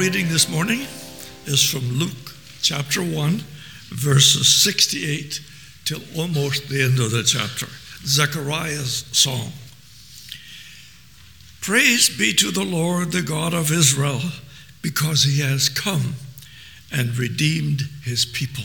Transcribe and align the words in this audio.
reading 0.00 0.30
this 0.30 0.48
morning 0.48 0.86
is 1.44 1.62
from 1.62 1.98
Luke 1.98 2.34
chapter 2.62 3.02
1, 3.02 3.44
verses 3.90 4.62
68 4.64 5.42
till 5.84 6.00
almost 6.16 6.70
the 6.70 6.80
end 6.80 6.98
of 6.98 7.10
the 7.10 7.22
chapter. 7.22 7.66
Zechariah's 8.06 9.04
song. 9.12 9.52
Praise 11.60 12.08
be 12.08 12.32
to 12.32 12.50
the 12.50 12.64
Lord, 12.64 13.12
the 13.12 13.20
God 13.20 13.52
of 13.52 13.70
Israel, 13.70 14.22
because 14.80 15.24
he 15.24 15.42
has 15.42 15.68
come 15.68 16.14
and 16.90 17.18
redeemed 17.18 17.82
his 18.02 18.24
people. 18.24 18.64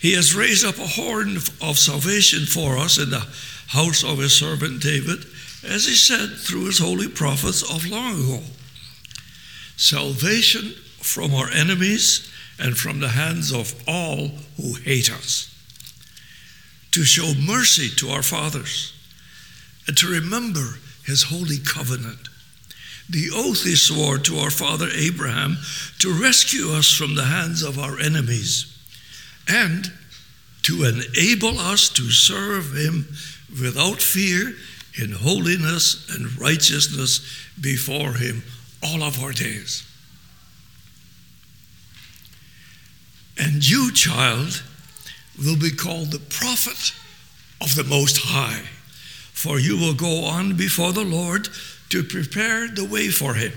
He 0.00 0.14
has 0.14 0.34
raised 0.34 0.66
up 0.66 0.78
a 0.78 0.88
horn 0.88 1.36
of 1.36 1.78
salvation 1.78 2.46
for 2.46 2.78
us 2.78 2.98
in 2.98 3.10
the 3.10 3.28
house 3.68 4.02
of 4.02 4.18
his 4.18 4.34
servant 4.34 4.82
David, 4.82 5.24
as 5.62 5.86
he 5.86 5.94
said 5.94 6.36
through 6.36 6.64
his 6.64 6.80
holy 6.80 7.06
prophets 7.06 7.62
of 7.62 7.88
long 7.88 8.14
ago. 8.14 8.42
Salvation 9.78 10.74
from 11.00 11.32
our 11.32 11.48
enemies 11.50 12.28
and 12.58 12.76
from 12.76 12.98
the 12.98 13.10
hands 13.10 13.52
of 13.52 13.74
all 13.86 14.28
who 14.56 14.74
hate 14.74 15.10
us. 15.10 15.54
To 16.90 17.04
show 17.04 17.32
mercy 17.40 17.88
to 17.96 18.10
our 18.10 18.24
fathers 18.24 18.92
and 19.86 19.96
to 19.96 20.08
remember 20.08 20.78
his 21.06 21.22
holy 21.22 21.58
covenant. 21.58 22.28
The 23.08 23.30
oath 23.32 23.62
he 23.62 23.76
swore 23.76 24.18
to 24.18 24.38
our 24.38 24.50
father 24.50 24.88
Abraham 24.92 25.58
to 26.00 26.12
rescue 26.12 26.72
us 26.72 26.92
from 26.92 27.14
the 27.14 27.24
hands 27.24 27.62
of 27.62 27.78
our 27.78 28.00
enemies 28.00 28.76
and 29.46 29.92
to 30.62 30.84
enable 30.84 31.58
us 31.58 31.88
to 31.90 32.10
serve 32.10 32.74
him 32.74 33.06
without 33.62 34.02
fear 34.02 34.54
in 35.00 35.12
holiness 35.12 36.10
and 36.14 36.36
righteousness 36.38 37.20
before 37.60 38.14
him 38.14 38.42
all 38.82 39.02
of 39.02 39.22
our 39.22 39.32
days. 39.32 39.84
And 43.38 43.68
you, 43.68 43.92
child, 43.92 44.62
will 45.38 45.56
be 45.56 45.70
called 45.70 46.10
the 46.10 46.18
prophet 46.18 46.92
of 47.60 47.74
the 47.74 47.84
Most 47.84 48.18
High, 48.18 48.62
for 49.32 49.60
you 49.60 49.76
will 49.76 49.94
go 49.94 50.24
on 50.24 50.56
before 50.56 50.92
the 50.92 51.04
Lord 51.04 51.48
to 51.90 52.02
prepare 52.02 52.68
the 52.68 52.84
way 52.84 53.08
for 53.08 53.34
him, 53.34 53.52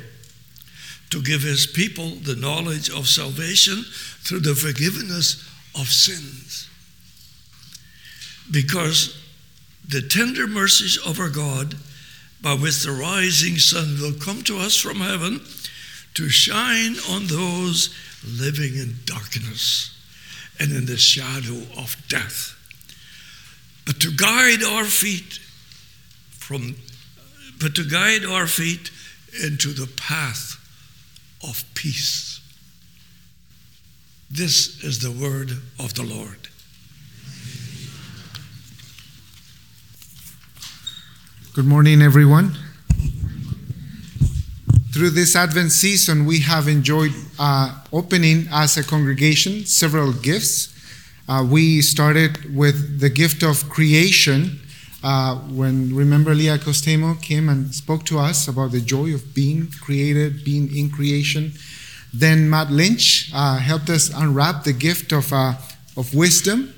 to 1.09 1.21
give 1.21 1.41
his 1.41 1.65
people 1.65 2.11
the 2.11 2.35
knowledge 2.35 2.89
of 2.89 3.07
salvation 3.07 3.83
through 4.21 4.41
the 4.41 4.55
forgiveness 4.55 5.47
of 5.75 5.87
sins. 5.87 6.69
Because 8.49 9.17
the 9.87 10.01
tender 10.01 10.47
mercies 10.47 10.97
of 10.97 11.19
our 11.19 11.29
God, 11.29 11.75
by 12.41 12.53
with 12.53 12.83
the 12.83 12.91
rising 12.91 13.57
sun 13.57 13.97
will 14.01 14.13
come 14.13 14.41
to 14.43 14.57
us 14.57 14.75
from 14.75 14.97
heaven, 14.97 15.41
to 16.13 16.29
shine 16.29 16.95
on 17.09 17.27
those 17.27 17.95
living 18.25 18.75
in 18.75 18.95
darkness 19.05 19.95
and 20.59 20.71
in 20.71 20.85
the 20.85 20.97
shadow 20.97 21.61
of 21.77 21.95
death, 22.07 22.55
but 23.85 23.99
to 23.99 24.11
guide 24.11 24.63
our 24.63 24.85
feet 24.85 25.39
from, 26.31 26.75
but 27.59 27.75
to 27.75 27.83
guide 27.83 28.25
our 28.25 28.47
feet 28.47 28.91
into 29.43 29.69
the 29.69 29.87
path 29.95 30.57
of 31.43 31.63
peace. 31.73 32.41
This 34.29 34.83
is 34.83 34.99
the 34.99 35.11
word 35.11 35.51
of 35.79 35.93
the 35.93 36.03
Lord. 36.03 36.50
Good 41.53 41.65
morning, 41.65 42.01
everyone. 42.01 42.55
Through 44.93 45.09
this 45.09 45.35
Advent 45.35 45.73
season, 45.73 46.25
we 46.25 46.39
have 46.39 46.69
enjoyed 46.69 47.11
uh, 47.37 47.77
opening 47.91 48.47
as 48.53 48.77
a 48.77 48.85
congregation 48.85 49.65
several 49.65 50.13
gifts. 50.13 50.73
Uh, 51.27 51.45
we 51.45 51.81
started 51.81 52.55
with 52.55 53.01
the 53.01 53.09
gift 53.09 53.43
of 53.43 53.67
creation 53.67 54.61
uh, 55.03 55.35
when, 55.39 55.93
remember, 55.93 56.33
Leah 56.33 56.57
Costemo 56.57 57.21
came 57.21 57.49
and 57.49 57.75
spoke 57.75 58.05
to 58.05 58.17
us 58.17 58.47
about 58.47 58.71
the 58.71 58.79
joy 58.79 59.13
of 59.13 59.35
being 59.35 59.67
created, 59.81 60.45
being 60.45 60.73
in 60.73 60.89
creation. 60.89 61.51
Then 62.13 62.49
Matt 62.49 62.71
Lynch 62.71 63.29
uh, 63.33 63.57
helped 63.57 63.89
us 63.89 64.09
unwrap 64.15 64.63
the 64.63 64.71
gift 64.71 65.11
of, 65.11 65.33
uh, 65.33 65.55
of 65.97 66.15
wisdom 66.15 66.73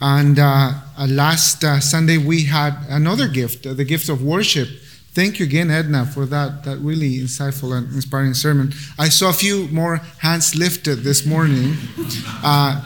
and 0.00 0.38
uh, 0.38 0.72
uh, 0.98 1.06
last 1.06 1.62
uh, 1.62 1.78
Sunday, 1.78 2.16
we 2.16 2.44
had 2.44 2.74
another 2.88 3.28
gift, 3.28 3.66
uh, 3.66 3.74
the 3.74 3.84
gift 3.84 4.08
of 4.08 4.22
worship. 4.22 4.68
Thank 5.12 5.38
you 5.38 5.44
again, 5.44 5.70
Edna, 5.70 6.06
for 6.06 6.24
that, 6.26 6.64
that 6.64 6.78
really 6.78 7.18
insightful 7.18 7.76
and 7.76 7.92
inspiring 7.92 8.32
sermon. 8.32 8.72
I 8.98 9.08
saw 9.08 9.28
a 9.30 9.34
few 9.34 9.68
more 9.68 9.96
hands 10.18 10.54
lifted 10.54 11.00
this 11.00 11.26
morning. 11.26 11.74
Uh, 12.42 12.80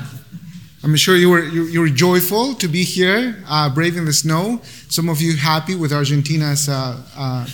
I'm 0.83 0.97
sure 0.97 1.17
you 1.17 1.31
were, 1.31 1.45
you, 1.45 1.65
you, 1.65 1.81
were 1.81 1.89
joyful 1.89 2.55
to 2.55 2.69
be 2.69 2.83
here, 2.83 3.43
uh, 3.49 3.73
braving 3.73 4.07
the 4.07 4.13
snow. 4.13 4.61
Some 4.89 5.09
of 5.09 5.21
you 5.21 5.37
happy 5.37 5.77
with 5.77 5.93
Argentina's 5.93 6.67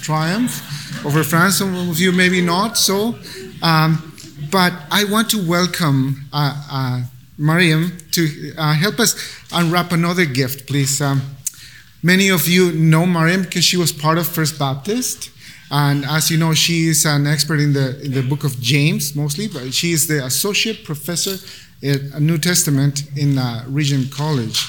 triumph 0.00 1.04
over 1.04 1.22
France, 1.22 1.58
some 1.58 1.90
of 1.90 2.00
you 2.00 2.12
maybe 2.12 2.40
not 2.40 2.78
so. 2.78 3.16
Um, 3.62 4.06
but 4.50 4.72
I 4.90 5.04
want 5.04 5.30
to 5.30 5.48
welcome 5.48 6.24
Mariam 7.40 7.96
to 8.12 8.52
uh, 8.58 8.74
help 8.74 9.00
us 9.00 9.16
unwrap 9.50 9.92
another 9.92 10.26
gift, 10.26 10.66
please. 10.66 11.00
Um, 11.00 11.22
many 12.02 12.28
of 12.28 12.46
you 12.46 12.70
know 12.72 13.06
Mariam 13.06 13.42
because 13.42 13.64
she 13.64 13.78
was 13.78 13.92
part 13.92 14.18
of 14.18 14.28
First 14.28 14.58
Baptist. 14.58 15.30
And 15.70 16.04
as 16.04 16.30
you 16.30 16.36
know, 16.36 16.52
she 16.52 16.88
is 16.88 17.06
an 17.06 17.26
expert 17.26 17.60
in 17.60 17.72
the, 17.72 17.98
in 18.04 18.12
the 18.12 18.22
book 18.22 18.44
of 18.44 18.60
James 18.60 19.16
mostly, 19.16 19.48
but 19.48 19.72
she 19.72 19.92
is 19.92 20.06
the 20.06 20.24
associate 20.24 20.84
professor 20.84 21.36
at 21.82 22.20
New 22.20 22.36
Testament 22.36 23.04
in 23.16 23.38
uh, 23.38 23.64
Regent 23.68 24.12
College. 24.12 24.66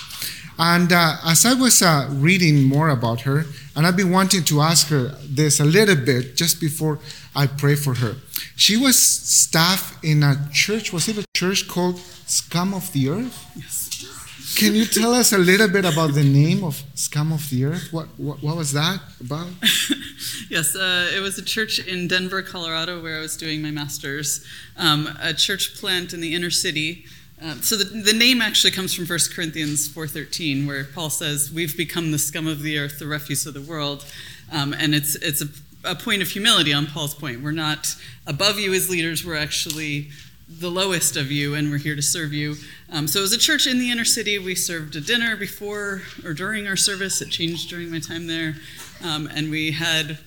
And 0.58 0.94
uh, 0.94 1.16
as 1.26 1.46
I 1.46 1.56
was 1.56 1.82
uh, 1.82 2.08
reading 2.12 2.64
more 2.64 2.90
about 2.90 3.22
her, 3.22 3.46
and 3.76 3.86
I've 3.86 3.98
been 3.98 4.12
wanting 4.12 4.44
to 4.46 4.62
ask 4.62 4.88
her 4.90 5.16
this 5.26 5.60
a 5.60 5.66
little 5.66 5.96
bit 5.96 6.36
just 6.38 6.62
before 6.62 7.00
I 7.36 7.48
pray 7.48 7.76
for 7.76 7.96
her. 7.96 8.16
She 8.56 8.78
was 8.78 8.98
staff 8.98 9.98
in 10.04 10.24
a 10.24 10.36
church, 10.54 10.94
was 10.94 11.10
it 11.10 11.18
a 11.18 11.26
church 11.36 11.68
called 11.68 12.00
Scum 12.32 12.74
of 12.74 12.90
the 12.94 13.10
Earth? 13.10 13.46
Yes. 13.58 14.56
Can 14.56 14.74
you 14.74 14.86
tell 14.86 15.14
us 15.14 15.34
a 15.34 15.38
little 15.38 15.68
bit 15.68 15.84
about 15.84 16.14
the 16.14 16.24
name 16.24 16.64
of 16.64 16.82
Scum 16.96 17.34
of 17.34 17.50
the 17.50 17.66
Earth? 17.66 17.92
What, 17.92 18.08
what, 18.18 18.42
what 18.42 18.56
was 18.56 18.72
that 18.72 19.02
about? 19.20 19.50
yes, 20.50 20.74
uh, 20.74 21.12
it 21.14 21.20
was 21.20 21.38
a 21.38 21.42
church 21.44 21.80
in 21.80 22.08
Denver, 22.08 22.42
Colorado, 22.42 23.04
where 23.04 23.18
I 23.18 23.20
was 23.20 23.36
doing 23.36 23.62
my 23.62 23.70
master's. 23.72 24.46
Um, 24.78 25.10
a 25.22 25.34
church 25.34 25.76
plant 25.76 26.14
in 26.14 26.22
the 26.22 26.34
inner 26.34 26.52
city. 26.52 27.04
Uh, 27.44 27.56
so 27.56 27.76
the, 27.76 27.84
the 27.84 28.14
name 28.14 28.42
actually 28.42 28.72
comes 28.72 28.94
from 28.94 29.06
1 29.06 29.20
Corinthians 29.36 29.90
4.13, 29.90 30.66
where 30.66 30.86
Paul 30.86 31.10
says, 31.10 31.52
we've 31.52 31.76
become 31.76 32.12
the 32.14 32.20
scum 32.20 32.48
of 32.48 32.62
the 32.62 32.78
earth, 32.78 32.98
the 32.98 33.08
refuse 33.08 33.46
of 33.46 33.54
the 33.54 33.62
world. 33.62 34.06
Um, 34.54 34.74
and 34.74 34.96
it's, 34.96 35.16
it's 35.16 35.42
a, 35.42 35.48
a 35.84 35.96
point 35.96 36.22
of 36.22 36.30
humility 36.30 36.72
on 36.72 36.86
Paul's 36.86 37.14
point. 37.14 37.42
We're 37.42 37.52
not 37.52 37.94
above 38.26 38.58
you 38.58 38.74
as 38.74 38.90
leaders, 38.90 39.26
we're 39.26 39.36
actually 39.36 40.12
the 40.60 40.70
lowest 40.70 41.18
of 41.18 41.32
you, 41.32 41.56
and 41.56 41.72
we're 41.72 41.78
here 41.78 41.96
to 41.96 42.02
serve 42.02 42.34
you. 42.34 42.56
Um, 42.92 43.08
so, 43.08 43.24
as 43.24 43.32
a 43.32 43.38
church 43.38 43.68
in 43.68 43.80
the 43.80 43.92
inner 43.92 44.06
city, 44.06 44.38
we 44.38 44.56
served 44.56 44.96
a 44.96 45.02
dinner 45.02 45.36
before 45.36 46.02
or 46.24 46.34
during 46.34 46.68
our 46.68 46.76
service. 46.76 47.22
It 47.22 47.30
changed 47.30 47.70
during 47.70 47.92
my 47.92 48.00
time 48.00 48.28
there. 48.28 48.56
Um, 49.04 49.28
and 49.34 49.50
we 49.50 49.72
had 49.72 50.20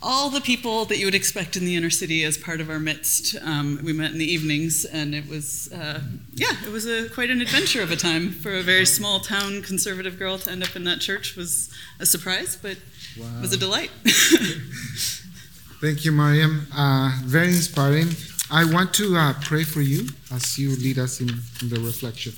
all 0.00 0.30
the 0.30 0.40
people 0.40 0.84
that 0.84 0.98
you 0.98 1.06
would 1.06 1.14
expect 1.14 1.56
in 1.56 1.64
the 1.64 1.74
inner 1.74 1.90
city 1.90 2.24
as 2.24 2.38
part 2.38 2.60
of 2.60 2.70
our 2.70 2.78
midst. 2.78 3.36
Um, 3.42 3.80
we 3.82 3.92
met 3.92 4.12
in 4.12 4.18
the 4.18 4.30
evenings, 4.30 4.84
and 4.84 5.14
it 5.14 5.28
was, 5.28 5.72
uh, 5.72 6.00
yeah, 6.34 6.52
it 6.64 6.70
was 6.70 6.86
a, 6.86 7.08
quite 7.08 7.30
an 7.30 7.40
adventure 7.40 7.82
of 7.82 7.90
a 7.90 7.96
time 7.96 8.30
for 8.30 8.54
a 8.54 8.62
very 8.62 8.86
small 8.86 9.20
town 9.20 9.62
conservative 9.62 10.18
girl 10.18 10.38
to 10.38 10.50
end 10.50 10.62
up 10.62 10.76
in 10.76 10.84
that 10.84 11.00
church 11.00 11.36
was 11.36 11.70
a 11.98 12.06
surprise, 12.06 12.56
but 12.60 12.78
wow. 13.18 13.40
was 13.40 13.52
a 13.52 13.56
delight. 13.56 13.90
Thank 15.80 16.04
you, 16.04 16.12
Mariam. 16.12 16.66
Uh, 16.74 17.18
very 17.24 17.48
inspiring. 17.48 18.08
I 18.50 18.64
want 18.64 18.94
to 18.94 19.14
uh, 19.14 19.34
pray 19.42 19.62
for 19.62 19.82
you 19.82 20.08
as 20.32 20.58
you 20.58 20.70
lead 20.76 20.98
us 20.98 21.20
in, 21.20 21.28
in, 21.60 21.68
the 21.68 21.80
reflection. 21.80 22.32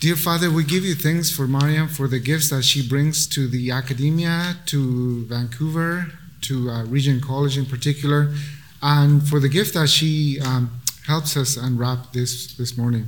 Dear 0.00 0.16
Father, 0.16 0.50
we 0.50 0.64
give 0.64 0.84
you 0.84 0.94
thanks 0.94 1.30
for 1.30 1.46
Mariam 1.46 1.88
for 1.88 2.08
the 2.08 2.18
gifts 2.18 2.50
that 2.50 2.62
she 2.62 2.86
brings 2.86 3.26
to 3.28 3.48
the 3.48 3.70
academia, 3.70 4.56
to 4.66 5.24
Vancouver, 5.24 6.08
to 6.42 6.68
uh, 6.68 6.84
Regent 6.84 7.22
College 7.22 7.56
in 7.56 7.64
particular, 7.64 8.34
and 8.82 9.26
for 9.26 9.40
the 9.40 9.48
gift 9.48 9.72
that 9.72 9.88
she 9.88 10.38
um, 10.40 10.78
helps 11.06 11.38
us 11.38 11.56
unwrap 11.56 12.12
this, 12.12 12.54
this 12.54 12.76
morning. 12.76 13.06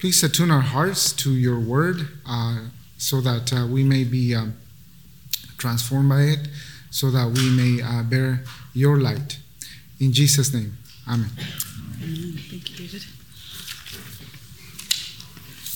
Please 0.00 0.20
attune 0.24 0.50
our 0.50 0.62
hearts 0.62 1.12
to 1.12 1.30
your 1.30 1.60
word 1.60 2.08
uh, 2.28 2.58
so 2.98 3.20
that 3.20 3.52
uh, 3.52 3.68
we 3.68 3.84
may 3.84 4.02
be 4.02 4.34
um, 4.34 4.56
transformed 5.58 6.08
by 6.08 6.22
it, 6.22 6.48
so 6.90 7.08
that 7.12 7.28
we 7.28 7.50
may 7.50 7.80
uh, 7.80 8.02
bear 8.02 8.42
your 8.74 8.98
light. 8.98 9.38
In 10.02 10.12
Jesus' 10.12 10.52
name, 10.52 10.76
Amen. 11.08 11.30
Thank 11.30 12.70
you, 12.70 12.76
David. 12.76 13.04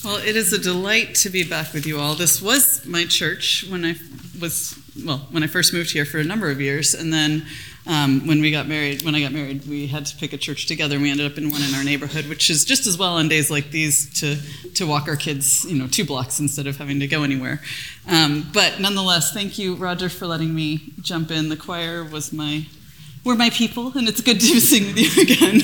Well, 0.03 0.17
it 0.17 0.35
is 0.35 0.51
a 0.51 0.59
delight 0.59 1.15
to 1.15 1.29
be 1.29 1.43
back 1.43 1.73
with 1.73 1.85
you 1.85 1.97
all. 1.97 2.13
This 2.13 2.41
was 2.41 2.85
my 2.85 3.05
church 3.05 3.65
when 3.69 3.85
I 3.85 3.95
was, 4.41 4.77
well, 5.05 5.27
when 5.31 5.43
I 5.43 5.47
first 5.47 5.73
moved 5.73 5.91
here 5.91 6.03
for 6.03 6.17
a 6.19 6.25
number 6.25 6.49
of 6.49 6.59
years. 6.59 6.93
And 6.93 7.13
then 7.13 7.45
Um, 7.87 8.27
when 8.27 8.41
we 8.41 8.51
got 8.51 8.67
married, 8.67 9.03
when 9.03 9.15
I 9.15 9.21
got 9.21 9.31
married, 9.31 9.65
we 9.65 9.87
had 9.87 10.05
to 10.07 10.17
pick 10.17 10.33
a 10.33 10.37
church 10.37 10.65
together, 10.65 10.95
and 10.95 11.03
we 11.03 11.09
ended 11.09 11.25
up 11.31 11.37
in 11.37 11.49
one 11.49 11.61
in 11.63 11.73
our 11.73 11.85
neighborhood, 11.85 12.27
which 12.27 12.49
is 12.49 12.65
just 12.65 12.85
as 12.85 12.97
well 12.97 13.13
on 13.13 13.29
days 13.29 13.49
like 13.49 13.71
these 13.71 14.09
to 14.19 14.35
to 14.73 14.85
walk 14.85 15.07
our 15.07 15.15
kids, 15.15 15.63
you 15.63 15.77
know, 15.79 15.87
two 15.87 16.03
blocks 16.03 16.37
instead 16.37 16.67
of 16.67 16.75
having 16.75 16.99
to 16.99 17.07
go 17.07 17.23
anywhere. 17.23 17.61
Um, 18.05 18.51
but 18.53 18.81
nonetheless, 18.81 19.31
thank 19.31 19.57
you, 19.57 19.75
Roger, 19.75 20.09
for 20.09 20.27
letting 20.27 20.53
me 20.53 20.91
jump 21.01 21.31
in. 21.31 21.47
The 21.47 21.55
choir 21.55 22.03
was 22.03 22.33
my 22.33 22.65
were 23.27 23.35
my 23.35 23.49
people, 23.49 23.91
and 23.97 24.07
it's 24.07 24.21
good 24.21 24.39
to 24.39 24.61
sing 24.61 24.85
with 24.85 24.97
you 24.97 25.21
again. 25.21 25.61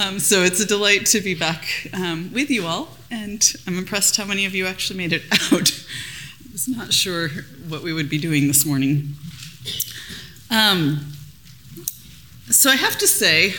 Um, 0.00 0.18
so 0.18 0.42
it's 0.42 0.58
a 0.58 0.66
delight 0.66 1.04
to 1.06 1.20
be 1.20 1.34
back 1.34 1.90
um, 1.92 2.32
with 2.32 2.48
you 2.48 2.64
all, 2.64 2.88
and 3.10 3.44
I'm 3.66 3.76
impressed 3.76 4.16
how 4.16 4.24
many 4.24 4.46
of 4.46 4.54
you 4.54 4.66
actually 4.66 4.96
made 4.96 5.12
it 5.12 5.22
out. 5.52 5.84
I 6.48 6.52
was 6.52 6.66
not 6.66 6.94
sure 6.94 7.28
what 7.68 7.82
we 7.82 7.92
would 7.92 8.08
be 8.08 8.18
doing 8.18 8.48
this 8.48 8.64
morning. 8.64 9.16
Um, 10.50 11.12
so 12.48 12.70
I 12.70 12.76
have 12.76 12.96
to 12.98 13.06
say, 13.06 13.52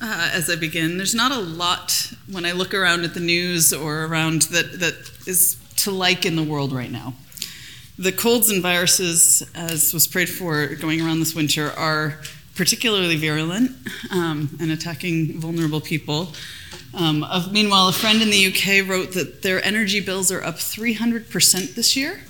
uh, 0.00 0.30
as 0.32 0.48
I 0.48 0.54
begin, 0.54 0.98
there's 0.98 1.16
not 1.16 1.32
a 1.32 1.40
lot 1.40 2.12
when 2.30 2.44
I 2.44 2.52
look 2.52 2.72
around 2.72 3.02
at 3.02 3.12
the 3.12 3.20
news 3.20 3.72
or 3.72 4.04
around 4.04 4.42
that, 4.42 4.78
that 4.78 5.10
is 5.26 5.56
to 5.78 5.90
like 5.90 6.24
in 6.24 6.36
the 6.36 6.44
world 6.44 6.72
right 6.72 6.92
now. 6.92 7.14
The 7.98 8.12
colds 8.12 8.50
and 8.50 8.62
viruses, 8.62 9.42
as 9.56 9.92
was 9.92 10.06
prayed 10.06 10.28
for 10.28 10.68
going 10.76 11.00
around 11.00 11.18
this 11.18 11.34
winter, 11.34 11.72
are 11.72 12.20
particularly 12.58 13.14
virulent 13.14 13.70
um, 14.10 14.50
and 14.60 14.72
attacking 14.72 15.40
vulnerable 15.40 15.80
people. 15.80 16.32
Um, 16.92 17.22
of, 17.22 17.52
meanwhile, 17.52 17.88
a 17.88 17.92
friend 17.92 18.20
in 18.20 18.30
the 18.30 18.48
UK 18.48 18.86
wrote 18.86 19.12
that 19.12 19.42
their 19.42 19.64
energy 19.64 20.00
bills 20.00 20.32
are 20.32 20.42
up 20.42 20.56
300% 20.56 21.76
this 21.76 21.96
year. 21.96 22.20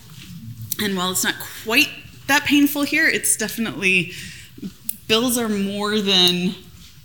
And 0.83 0.99
while 0.99 1.11
it's 1.11 1.25
not 1.25 1.37
quite 1.65 1.89
that 2.27 2.45
painful 2.45 2.83
here, 2.83 3.09
it's 3.09 3.39
definitely 3.39 4.13
bills 5.09 5.39
are 5.39 5.49
more 5.49 5.99
than 5.99 6.55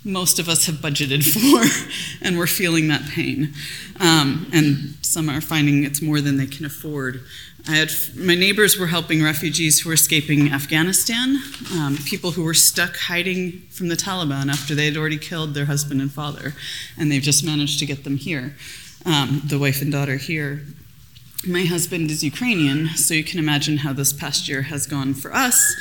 most 0.06 0.40
of 0.40 0.50
us 0.50 0.66
have 0.66 0.76
budgeted 0.76 1.24
for, 1.34 2.26
and 2.26 2.38
we're 2.38 2.48
feeling 2.48 2.88
that 2.90 3.04
pain. 3.10 3.54
Um, 4.00 4.50
and 4.54 4.98
some 5.02 5.30
are 5.30 5.42
finding 5.42 5.84
it's 5.84 6.02
more 6.02 6.22
than 6.22 6.38
they 6.38 6.48
can 6.48 6.66
afford. 6.66 7.22
I 7.68 7.76
had 7.76 7.92
my 8.16 8.36
neighbors 8.36 8.78
were 8.78 8.88
helping 8.88 9.24
refugees 9.24 9.80
who 9.80 9.90
were 9.90 9.94
escaping 9.94 10.52
Afghanistan, 10.52 11.38
um, 11.74 11.98
people 12.06 12.32
who 12.32 12.44
were 12.44 12.54
stuck 12.54 12.98
hiding 12.98 13.62
from 13.70 13.88
the 13.88 13.96
Taliban 13.96 14.50
after 14.50 14.76
they 14.76 14.86
had 14.86 14.98
already 14.98 15.18
killed 15.18 15.54
their 15.54 15.66
husband 15.66 16.02
and 16.02 16.12
father, 16.12 16.54
and 16.98 17.10
they've 17.10 17.22
just 17.22 17.46
managed 17.46 17.80
to 17.80 17.86
get 17.86 18.04
them 18.04 18.18
here. 18.18 18.56
Um, 19.06 19.42
the 19.46 19.60
wife 19.60 19.82
and 19.82 19.92
daughter 19.92 20.18
here 20.18 20.64
my 21.48 21.64
husband 21.66 22.10
is 22.10 22.24
Ukrainian, 22.24 22.90
so 22.90 23.14
you 23.14 23.24
can 23.24 23.38
imagine 23.38 23.78
how 23.78 23.92
this 23.92 24.14
past 24.14 24.48
year 24.48 24.62
has 24.64 24.88
gone 24.88 25.14
for 25.14 25.34
us. 25.34 25.76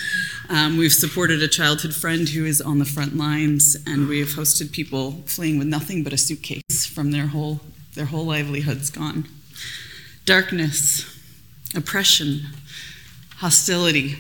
Um, 0.49 0.76
we've 0.76 0.93
supported 0.93 1.41
a 1.43 1.49
childhood 1.49 1.94
friend 1.94 2.29
who 2.29 2.44
is 2.44 2.61
on 2.61 2.79
the 2.81 2.85
front 2.85 3.17
lines, 3.17 3.76
and 3.87 4.09
we 4.09 4.19
have 4.19 4.31
hosted 4.31 4.73
people 4.73 5.23
fleeing 5.26 5.59
with 5.59 5.69
nothing 5.69 6.03
but 6.03 6.12
a 6.12 6.19
suitcase 6.19 6.85
from 6.85 7.12
their 7.12 7.29
whole 7.29 7.61
their 7.94 8.06
whole 8.06 8.25
livelihoods 8.25 8.91
gone. 8.91 9.29
Darkness, 10.25 11.05
oppression, 11.75 12.47
hostility, 13.37 14.17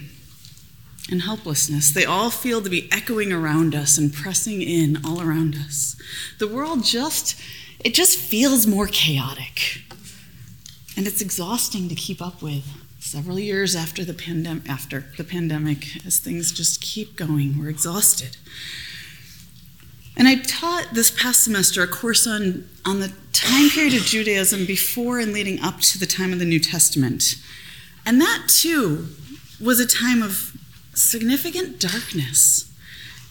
and 1.10 1.22
helplessness. 1.22 1.90
They 1.90 2.04
all 2.04 2.30
feel 2.30 2.60
to 2.62 2.68
be 2.68 2.88
echoing 2.92 3.32
around 3.32 3.74
us 3.74 3.96
and 3.96 4.12
pressing 4.12 4.60
in 4.62 5.00
all 5.04 5.20
around 5.20 5.56
us. 5.56 5.96
The 6.38 6.48
world 6.48 6.84
just 6.84 7.40
it 7.80 7.94
just 7.94 8.16
feels 8.16 8.66
more 8.66 8.86
chaotic. 8.86 9.82
And 10.96 11.06
it's 11.06 11.20
exhausting 11.20 11.88
to 11.88 11.94
keep 11.94 12.20
up 12.20 12.42
with 12.42 12.64
several 12.98 13.38
years 13.38 13.74
after 13.74 14.04
the, 14.04 14.12
pandem- 14.12 14.68
after 14.68 15.06
the 15.16 15.24
pandemic 15.24 16.04
as 16.06 16.18
things 16.18 16.52
just 16.52 16.80
keep 16.80 17.16
going. 17.16 17.58
We're 17.58 17.70
exhausted. 17.70 18.36
And 20.16 20.28
I 20.28 20.36
taught 20.36 20.88
this 20.92 21.10
past 21.10 21.42
semester 21.42 21.82
a 21.82 21.88
course 21.88 22.26
on, 22.26 22.68
on 22.84 23.00
the 23.00 23.12
time 23.32 23.70
period 23.70 23.94
of 23.94 24.02
Judaism 24.02 24.66
before 24.66 25.18
and 25.18 25.32
leading 25.32 25.60
up 25.60 25.80
to 25.80 25.98
the 25.98 26.06
time 26.06 26.32
of 26.32 26.38
the 26.38 26.44
New 26.44 26.60
Testament. 26.60 27.36
And 28.04 28.20
that 28.20 28.44
too 28.48 29.08
was 29.60 29.80
a 29.80 29.86
time 29.86 30.22
of 30.22 30.56
significant 30.94 31.80
darkness. 31.80 32.68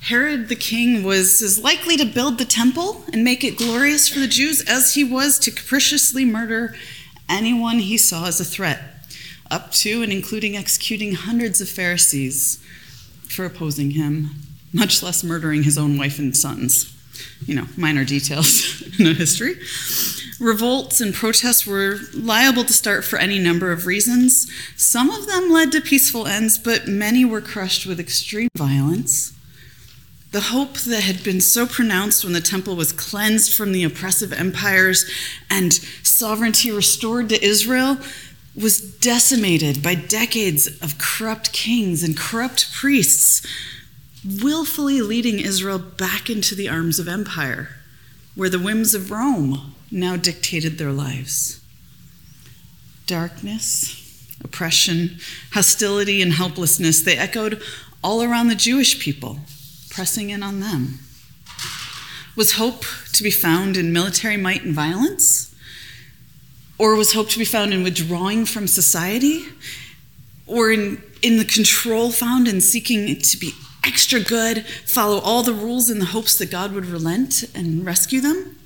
Herod 0.01 0.49
the 0.49 0.55
king 0.55 1.03
was 1.03 1.41
as 1.43 1.59
likely 1.59 1.95
to 1.97 2.05
build 2.05 2.39
the 2.39 2.45
temple 2.45 3.03
and 3.13 3.23
make 3.23 3.43
it 3.43 3.57
glorious 3.57 4.09
for 4.09 4.19
the 4.19 4.27
Jews 4.27 4.61
as 4.61 4.95
he 4.95 5.03
was 5.03 5.37
to 5.39 5.51
capriciously 5.51 6.25
murder 6.25 6.75
anyone 7.31 7.79
he 7.79 7.97
saw 7.97 8.27
as 8.27 8.39
a 8.39 8.45
threat, 8.45 8.81
up 9.49 9.71
to 9.71 10.03
and 10.03 10.11
including 10.11 10.55
executing 10.55 11.13
hundreds 11.13 11.61
of 11.61 11.69
Pharisees 11.69 12.63
for 13.27 13.45
opposing 13.45 13.91
him, 13.91 14.31
much 14.73 15.01
less 15.01 15.23
murdering 15.23 15.63
his 15.63 15.77
own 15.77 15.97
wife 15.97 16.19
and 16.19 16.35
sons. 16.35 16.95
You 17.45 17.55
know, 17.55 17.65
minor 17.77 18.05
details 18.05 18.81
in 18.99 19.05
the 19.05 19.13
history. 19.13 19.55
Revolts 20.39 20.99
and 20.99 21.13
protests 21.13 21.67
were 21.67 21.99
liable 22.13 22.63
to 22.63 22.73
start 22.73 23.03
for 23.03 23.19
any 23.19 23.37
number 23.37 23.71
of 23.71 23.85
reasons. 23.85 24.51
Some 24.75 25.09
of 25.11 25.27
them 25.27 25.51
led 25.51 25.71
to 25.73 25.81
peaceful 25.81 26.25
ends, 26.25 26.57
but 26.57 26.87
many 26.87 27.23
were 27.23 27.41
crushed 27.41 27.85
with 27.85 27.99
extreme 27.99 28.49
violence. 28.57 29.33
The 30.31 30.41
hope 30.41 30.77
that 30.79 31.03
had 31.03 31.23
been 31.23 31.41
so 31.41 31.67
pronounced 31.67 32.23
when 32.23 32.31
the 32.31 32.39
temple 32.39 32.77
was 32.77 32.93
cleansed 32.93 33.53
from 33.53 33.73
the 33.73 33.83
oppressive 33.83 34.31
empires 34.31 35.05
and 35.49 35.73
sovereignty 36.03 36.71
restored 36.71 37.27
to 37.29 37.43
Israel 37.43 37.97
was 38.55 38.79
decimated 38.79 39.83
by 39.83 39.95
decades 39.95 40.67
of 40.81 40.97
corrupt 40.97 41.51
kings 41.51 42.01
and 42.01 42.15
corrupt 42.15 42.71
priests, 42.73 43.45
willfully 44.41 45.01
leading 45.01 45.39
Israel 45.39 45.79
back 45.79 46.29
into 46.29 46.55
the 46.55 46.69
arms 46.69 46.97
of 46.97 47.09
empire, 47.09 47.69
where 48.35 48.49
the 48.49 48.59
whims 48.59 48.93
of 48.93 49.11
Rome 49.11 49.75
now 49.91 50.15
dictated 50.15 50.77
their 50.77 50.93
lives. 50.93 51.61
Darkness, 53.05 54.27
oppression, 54.41 55.17
hostility, 55.51 56.21
and 56.21 56.33
helplessness, 56.33 57.01
they 57.01 57.17
echoed 57.17 57.61
all 58.01 58.23
around 58.23 58.47
the 58.47 58.55
Jewish 58.55 58.97
people 58.99 59.39
pressing 59.91 60.29
in 60.29 60.41
on 60.41 60.59
them? 60.59 60.99
Was 62.35 62.53
hope 62.53 62.85
to 63.13 63.23
be 63.23 63.31
found 63.31 63.77
in 63.77 63.93
military 63.93 64.37
might 64.37 64.63
and 64.63 64.73
violence? 64.73 65.53
Or 66.77 66.95
was 66.95 67.13
hope 67.13 67.29
to 67.29 67.39
be 67.39 67.45
found 67.45 67.73
in 67.73 67.83
withdrawing 67.83 68.45
from 68.45 68.65
society? 68.65 69.43
Or 70.47 70.71
in, 70.71 71.03
in 71.21 71.37
the 71.37 71.45
control 71.45 72.11
found 72.11 72.47
in 72.47 72.61
seeking 72.61 73.19
to 73.19 73.37
be 73.37 73.53
extra 73.85 74.19
good, 74.19 74.65
follow 74.85 75.19
all 75.19 75.43
the 75.43 75.53
rules 75.53 75.89
in 75.89 75.99
the 75.99 76.05
hopes 76.05 76.37
that 76.37 76.49
God 76.49 76.71
would 76.71 76.85
relent 76.85 77.43
and 77.53 77.85
rescue 77.85 78.21
them? 78.21 78.57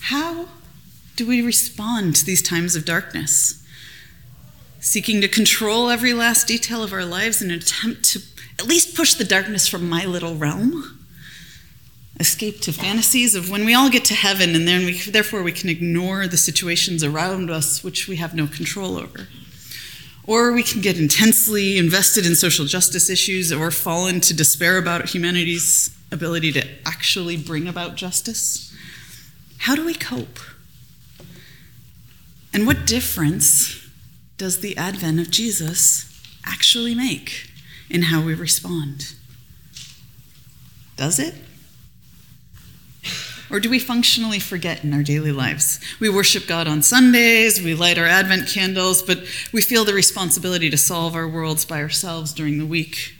How 0.00 0.48
do 1.16 1.26
we 1.26 1.42
respond 1.42 2.16
to 2.16 2.24
these 2.24 2.42
times 2.42 2.74
of 2.74 2.84
darkness? 2.84 3.64
Seeking 4.80 5.20
to 5.20 5.28
control 5.28 5.90
every 5.90 6.14
last 6.14 6.48
detail 6.48 6.82
of 6.82 6.92
our 6.92 7.04
lives 7.04 7.42
in 7.42 7.50
an 7.50 7.58
attempt 7.58 8.04
to 8.04 8.20
at 8.60 8.66
least 8.68 8.94
push 8.94 9.14
the 9.14 9.24
darkness 9.24 9.66
from 9.66 9.88
my 9.88 10.04
little 10.04 10.34
realm. 10.34 10.98
Escape 12.18 12.60
to 12.60 12.72
fantasies 12.72 13.34
of 13.34 13.48
when 13.48 13.64
we 13.64 13.72
all 13.72 13.88
get 13.88 14.04
to 14.04 14.14
heaven, 14.14 14.54
and 14.54 14.68
then 14.68 14.84
we, 14.84 15.00
therefore 15.00 15.42
we 15.42 15.50
can 15.50 15.70
ignore 15.70 16.28
the 16.28 16.36
situations 16.36 17.02
around 17.02 17.50
us 17.50 17.82
which 17.82 18.06
we 18.06 18.16
have 18.16 18.34
no 18.34 18.46
control 18.46 18.98
over. 18.98 19.28
Or 20.26 20.52
we 20.52 20.62
can 20.62 20.82
get 20.82 20.98
intensely 20.98 21.78
invested 21.78 22.26
in 22.26 22.34
social 22.34 22.66
justice 22.66 23.08
issues 23.08 23.50
or 23.50 23.70
fall 23.70 24.06
into 24.06 24.34
despair 24.34 24.76
about 24.76 25.08
humanity's 25.08 25.96
ability 26.12 26.52
to 26.52 26.68
actually 26.84 27.38
bring 27.38 27.66
about 27.66 27.94
justice. 27.94 28.76
How 29.56 29.74
do 29.74 29.86
we 29.86 29.94
cope? 29.94 30.38
And 32.52 32.66
what 32.66 32.86
difference 32.86 33.88
does 34.36 34.60
the 34.60 34.76
advent 34.76 35.18
of 35.18 35.30
Jesus 35.30 36.22
actually 36.44 36.94
make? 36.94 37.49
In 37.90 38.02
how 38.02 38.22
we 38.22 38.34
respond. 38.34 39.14
Does 40.96 41.18
it? 41.18 41.34
Or 43.50 43.58
do 43.58 43.68
we 43.68 43.80
functionally 43.80 44.38
forget 44.38 44.84
in 44.84 44.94
our 44.94 45.02
daily 45.02 45.32
lives? 45.32 45.80
We 45.98 46.08
worship 46.08 46.46
God 46.46 46.68
on 46.68 46.82
Sundays, 46.82 47.60
we 47.60 47.74
light 47.74 47.98
our 47.98 48.06
Advent 48.06 48.48
candles, 48.48 49.02
but 49.02 49.18
we 49.52 49.60
feel 49.60 49.84
the 49.84 49.92
responsibility 49.92 50.70
to 50.70 50.76
solve 50.76 51.16
our 51.16 51.26
worlds 51.26 51.64
by 51.64 51.80
ourselves 51.82 52.32
during 52.32 52.58
the 52.58 52.66
week. 52.66 53.14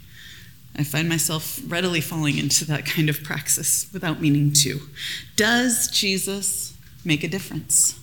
I 0.77 0.85
find 0.85 1.09
myself 1.09 1.61
readily 1.67 2.01
falling 2.01 2.39
into 2.39 2.65
that 2.67 2.87
kind 2.87 3.09
of 3.09 3.25
praxis 3.25 3.91
without 3.93 4.21
meaning 4.21 4.53
to. 4.63 4.81
Does 5.35 5.89
Jesus 5.89 6.79
make 7.05 7.25
a 7.25 7.29
difference? 7.29 7.99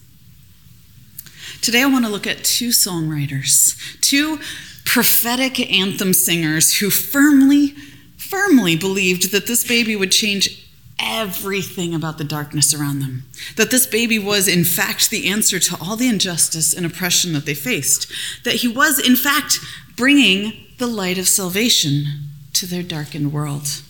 Today 1.62 1.82
I 1.82 1.86
want 1.86 2.04
to 2.06 2.12
look 2.12 2.28
at 2.28 2.44
two 2.44 2.70
songwriters, 2.70 4.00
two 4.02 4.40
prophetic 4.88 5.60
anthem 5.70 6.14
singers 6.14 6.78
who 6.78 6.90
firmly, 6.90 7.76
firmly 8.16 8.74
believed 8.74 9.34
that 9.34 9.46
this 9.46 9.68
baby 9.68 9.98
would 9.98 10.14
change 10.14 10.66
everything 10.98 11.94
about 11.94 12.18
the 12.18 12.24
darkness 12.24 12.74
around 12.74 13.00
them. 13.00 13.24
That 13.58 13.70
this 13.70 13.86
baby 13.86 14.18
was, 14.18 14.48
in 14.48 14.64
fact, 14.64 15.10
the 15.10 15.28
answer 15.28 15.60
to 15.60 15.78
all 15.82 15.98
the 15.98 16.08
injustice 16.08 16.74
and 16.74 16.86
oppression 16.86 17.34
that 17.34 17.46
they 17.46 17.54
faced. 17.54 18.10
That 18.46 18.56
he 18.56 18.68
was, 18.70 18.98
in 18.98 19.18
fact, 19.18 19.60
bringing 19.98 20.54
the 20.78 20.88
light 20.88 21.18
of 21.18 21.28
salvation 21.28 22.06
to 22.54 22.66
their 22.66 22.82
darkened 22.82 23.34
world. 23.34 23.82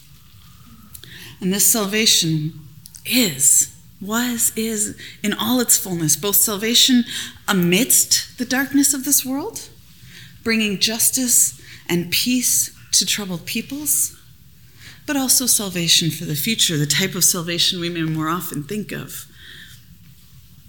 And 1.40 1.54
this 1.54 1.72
salvation 1.72 2.60
is, 3.06 3.72
was, 4.02 4.52
is 4.56 5.00
in 5.24 5.34
all 5.34 5.60
its 5.60 5.78
fullness, 5.78 6.16
both 6.16 6.38
salvation 6.38 7.04
amidst 7.48 8.40
the 8.40 8.46
darkness 8.46 8.96
of 8.96 9.06
this 9.06 9.24
world, 9.24 9.70
bringing 10.48 10.80
justice 10.80 11.62
and 11.90 12.10
peace 12.10 12.74
to 12.94 13.06
troubled 13.06 13.46
peoples, 13.46 14.18
but 15.06 15.18
also 15.18 15.46
salvation 15.46 16.10
for 16.10 16.24
the 16.24 16.36
future, 16.36 16.78
the 16.78 16.86
type 16.86 17.16
of 17.16 17.24
salvation 17.26 17.82
we 17.82 17.90
may 17.90 18.02
more 18.04 18.30
often 18.30 18.64
think 18.64 18.94
of. 18.94 19.26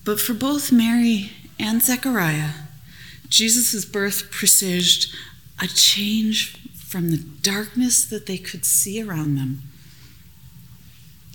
But 0.05 0.19
for 0.19 0.35
both 0.35 0.73
Mary 0.73 1.31
and 1.61 1.81
Zechariah, 1.81 2.55
Jesus' 3.29 3.85
birth 3.85 4.33
presaged 4.33 5.15
a 5.63 5.69
change 5.69 6.57
from 6.75 7.13
the 7.13 7.19
darkness 7.19 8.05
that 8.05 8.27
they 8.27 8.39
could 8.39 8.65
see 8.65 9.01
around 9.01 9.37
them 9.37 9.63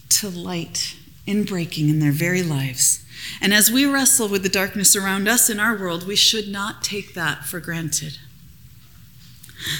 to 0.10 0.28
light 0.28 0.98
in 1.26 1.46
breaking 1.46 1.88
in 1.88 2.00
their 2.00 2.12
very 2.12 2.44
lives. 2.44 3.06
And 3.40 3.54
as 3.54 3.72
we 3.72 3.86
wrestle 3.86 4.28
with 4.28 4.44
the 4.44 4.50
darkness 4.50 4.98
around 4.98 5.30
us 5.30 5.50
in 5.50 5.62
our 5.62 5.78
world, 5.78 6.06
we 6.06 6.18
should 6.18 6.50
not 6.50 6.84
take 6.84 7.14
that 7.14 7.46
for 7.46 7.62
granted. 7.62 8.18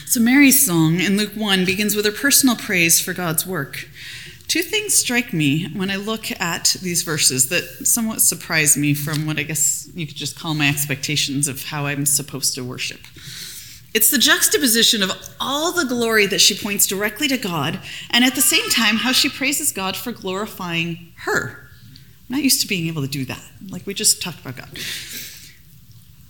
So, 0.06 0.20
Mary's 0.20 0.66
song 0.66 1.00
in 1.00 1.18
Luke 1.18 1.34
1 1.36 1.66
begins 1.66 1.96
with 1.96 2.06
her 2.06 2.12
personal 2.12 2.56
praise 2.56 3.00
for 3.00 3.14
God's 3.14 3.46
work. 3.46 3.88
Two 4.48 4.62
things 4.62 4.94
strike 4.94 5.34
me 5.34 5.66
when 5.74 5.90
I 5.90 5.96
look 5.96 6.30
at 6.40 6.76
these 6.82 7.02
verses 7.02 7.50
that 7.50 7.64
somewhat 7.88 8.22
surprise 8.22 8.78
me 8.78 8.94
from 8.94 9.26
what 9.26 9.40
I 9.40 9.44
guess 9.44 9.90
you 9.96 10.06
could 10.06 10.16
just 10.16 10.38
call 10.38 10.54
my 10.54 10.68
expectations 10.70 11.48
of 11.48 11.66
how 11.66 11.86
I'm 11.86 12.06
supposed 12.06 12.54
to 12.56 12.64
worship. 12.64 13.00
It's 13.94 14.10
the 14.10 14.18
juxtaposition 14.18 15.04
of 15.04 15.12
all 15.40 15.72
the 15.72 15.86
glory 15.86 16.26
that 16.28 16.42
she 16.42 16.58
points 16.58 16.88
directly 16.88 17.28
to 17.28 17.38
God, 17.38 17.80
and 18.10 18.24
at 18.24 18.36
the 18.36 18.42
same 18.42 18.70
time, 18.70 18.98
how 18.98 19.12
she 19.12 19.30
praises 19.30 19.72
God 19.72 19.96
for 19.96 20.12
glorifying 20.12 21.14
her. 21.18 21.70
I'm 22.30 22.38
not 22.38 22.44
used 22.44 22.62
to 22.62 22.68
being 22.68 22.88
able 22.88 23.04
to 23.04 23.08
do 23.08 23.26
that, 23.26 23.44
like 23.70 23.86
we 23.86 23.94
just 23.94 24.22
talked 24.22 24.40
about 24.40 24.58
God. 24.58 24.80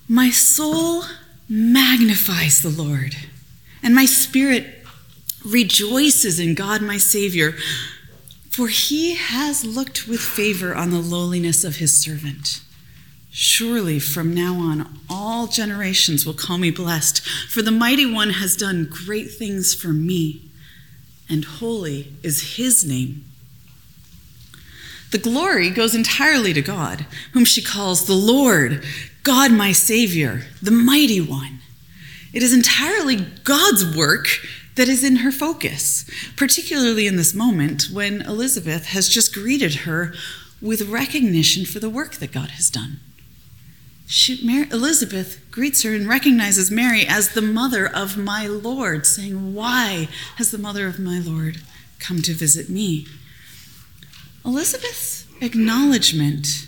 My 0.09 0.29
soul 0.29 1.03
magnifies 1.47 2.61
the 2.61 2.69
Lord, 2.69 3.15
and 3.83 3.93
my 3.93 4.05
spirit 4.05 4.85
rejoices 5.45 6.39
in 6.39 6.55
God 6.55 6.81
my 6.81 6.97
Savior, 6.97 7.53
for 8.49 8.67
he 8.67 9.15
has 9.15 9.65
looked 9.65 10.07
with 10.07 10.21
favor 10.21 10.73
on 10.73 10.91
the 10.91 10.99
lowliness 10.99 11.63
of 11.63 11.77
his 11.77 11.95
servant. 11.97 12.61
Surely 13.29 13.99
from 13.99 14.33
now 14.33 14.55
on, 14.55 14.99
all 15.09 15.47
generations 15.47 16.25
will 16.25 16.35
call 16.35 16.59
me 16.59 16.69
blessed, 16.69 17.21
for 17.49 17.61
the 17.61 17.71
mighty 17.71 18.05
one 18.05 18.29
has 18.29 18.55
done 18.55 18.87
great 18.89 19.31
things 19.31 19.73
for 19.73 19.87
me, 19.87 20.49
and 21.27 21.43
holy 21.43 22.13
is 22.21 22.57
his 22.57 22.85
name. 22.85 23.25
The 25.09 25.17
glory 25.17 25.69
goes 25.71 25.95
entirely 25.95 26.53
to 26.53 26.61
God, 26.61 27.05
whom 27.33 27.43
she 27.43 27.61
calls 27.61 28.05
the 28.05 28.13
Lord, 28.13 28.83
God 29.23 29.51
my 29.51 29.71
Savior, 29.71 30.43
the 30.61 30.71
mighty 30.71 31.19
one. 31.19 31.59
It 32.33 32.41
is 32.41 32.53
entirely 32.53 33.17
God's 33.43 33.95
work 33.95 34.27
that 34.75 34.89
is 34.89 35.03
in 35.03 35.17
her 35.17 35.31
focus, 35.31 36.09
particularly 36.35 37.05
in 37.05 37.15
this 37.15 37.33
moment 37.33 37.89
when 37.91 38.23
Elizabeth 38.23 38.87
has 38.87 39.07
just 39.07 39.33
greeted 39.33 39.75
her 39.75 40.13
with 40.59 40.89
recognition 40.89 41.63
for 41.63 41.79
the 41.79 41.91
work 41.91 42.15
that 42.15 42.31
God 42.31 42.51
has 42.51 42.71
done. 42.71 42.99
She, 44.07 44.45
Mary, 44.45 44.67
Elizabeth 44.71 45.39
greets 45.51 45.83
her 45.83 45.93
and 45.93 46.07
recognizes 46.07 46.71
Mary 46.71 47.05
as 47.07 47.29
the 47.29 47.41
mother 47.41 47.87
of 47.87 48.17
my 48.17 48.47
Lord, 48.47 49.05
saying, 49.05 49.53
Why 49.53 50.09
has 50.37 50.51
the 50.51 50.57
mother 50.57 50.87
of 50.87 50.99
my 50.99 51.19
Lord 51.19 51.61
come 51.99 52.21
to 52.23 52.33
visit 52.33 52.69
me? 52.69 53.07
Elizabeth's 54.43 55.25
acknowledgement 55.39 56.67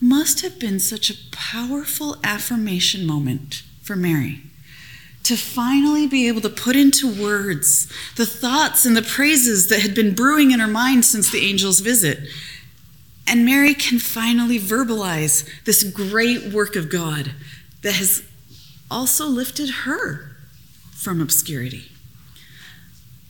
must 0.00 0.42
have 0.42 0.58
been 0.58 0.78
such 0.80 1.08
a 1.08 1.30
powerful 1.30 2.16
affirmation 2.24 3.06
moment 3.06 3.62
for 3.80 3.96
Mary 3.96 4.42
to 5.24 5.36
finally 5.36 6.06
be 6.06 6.26
able 6.26 6.40
to 6.40 6.48
put 6.48 6.76
into 6.76 7.06
words 7.06 7.92
the 8.16 8.26
thoughts 8.26 8.84
and 8.84 8.96
the 8.96 9.02
praises 9.02 9.68
that 9.68 9.80
had 9.80 9.94
been 9.94 10.14
brewing 10.14 10.50
in 10.50 10.60
her 10.60 10.66
mind 10.66 11.04
since 11.04 11.30
the 11.30 11.48
angel's 11.48 11.80
visit. 11.80 12.18
And 13.26 13.46
Mary 13.46 13.74
can 13.74 13.98
finally 13.98 14.58
verbalize 14.58 15.48
this 15.64 15.84
great 15.84 16.52
work 16.52 16.74
of 16.74 16.90
God 16.90 17.32
that 17.82 17.94
has 17.94 18.22
also 18.90 19.26
lifted 19.26 19.70
her 19.84 20.36
from 20.92 21.20
obscurity. 21.20 21.84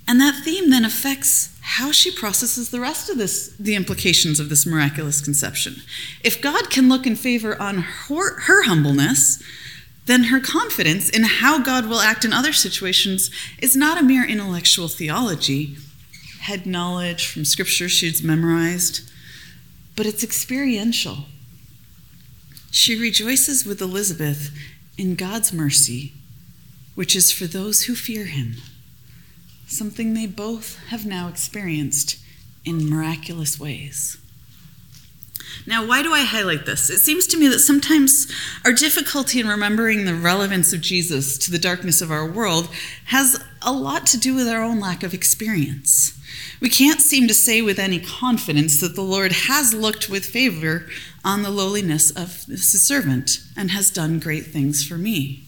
And 0.08 0.20
that 0.20 0.42
theme 0.44 0.70
then 0.70 0.84
affects 0.84 1.56
how 1.60 1.92
she 1.92 2.10
processes 2.10 2.70
the 2.70 2.80
rest 2.80 3.08
of 3.08 3.18
this, 3.18 3.54
the 3.58 3.74
implications 3.74 4.40
of 4.40 4.48
this 4.48 4.66
miraculous 4.66 5.20
conception. 5.20 5.76
If 6.24 6.42
God 6.42 6.70
can 6.70 6.88
look 6.88 7.06
in 7.06 7.16
favor 7.16 7.60
on 7.60 7.78
her, 7.78 8.40
her 8.40 8.64
humbleness, 8.64 9.42
then 10.06 10.24
her 10.24 10.40
confidence 10.40 11.08
in 11.08 11.22
how 11.22 11.62
God 11.62 11.86
will 11.86 12.00
act 12.00 12.24
in 12.24 12.32
other 12.32 12.52
situations 12.52 13.30
is 13.58 13.76
not 13.76 14.00
a 14.00 14.04
mere 14.04 14.24
intellectual 14.24 14.88
theology, 14.88 15.76
head 16.40 16.66
knowledge 16.66 17.26
from 17.26 17.44
scripture 17.44 17.88
she's 17.88 18.22
memorized, 18.22 19.08
but 19.94 20.06
it's 20.06 20.24
experiential. 20.24 21.26
She 22.70 22.98
rejoices 22.98 23.64
with 23.64 23.80
Elizabeth 23.80 24.50
in 24.98 25.14
God's 25.14 25.52
mercy, 25.52 26.14
which 26.94 27.14
is 27.14 27.30
for 27.30 27.46
those 27.46 27.84
who 27.84 27.94
fear 27.94 28.24
him, 28.24 28.56
something 29.66 30.14
they 30.14 30.26
both 30.26 30.78
have 30.88 31.06
now 31.06 31.28
experienced 31.28 32.18
in 32.64 32.88
miraculous 32.88 33.58
ways. 33.58 34.18
Now, 35.66 35.86
why 35.86 36.02
do 36.02 36.12
I 36.12 36.22
highlight 36.22 36.66
this? 36.66 36.90
It 36.90 36.98
seems 36.98 37.26
to 37.28 37.36
me 37.36 37.46
that 37.48 37.60
sometimes 37.60 38.30
our 38.64 38.72
difficulty 38.72 39.38
in 39.38 39.46
remembering 39.46 40.04
the 40.04 40.14
relevance 40.14 40.72
of 40.72 40.80
Jesus 40.80 41.38
to 41.38 41.50
the 41.52 41.58
darkness 41.58 42.02
of 42.02 42.10
our 42.10 42.26
world 42.26 42.68
has 43.06 43.42
a 43.60 43.72
lot 43.72 44.06
to 44.06 44.18
do 44.18 44.34
with 44.34 44.48
our 44.48 44.62
own 44.62 44.80
lack 44.80 45.02
of 45.02 45.14
experience. 45.14 46.18
We 46.60 46.68
can't 46.68 47.00
seem 47.00 47.28
to 47.28 47.34
say 47.34 47.62
with 47.62 47.78
any 47.78 48.00
confidence 48.00 48.80
that 48.80 48.96
the 48.96 49.02
Lord 49.02 49.32
has 49.32 49.72
looked 49.72 50.08
with 50.08 50.26
favor 50.26 50.88
on 51.24 51.42
the 51.42 51.50
lowliness 51.50 52.10
of 52.10 52.44
his 52.46 52.82
servant 52.82 53.38
and 53.56 53.70
has 53.70 53.90
done 53.90 54.18
great 54.18 54.46
things 54.46 54.86
for 54.86 54.98
me. 54.98 55.44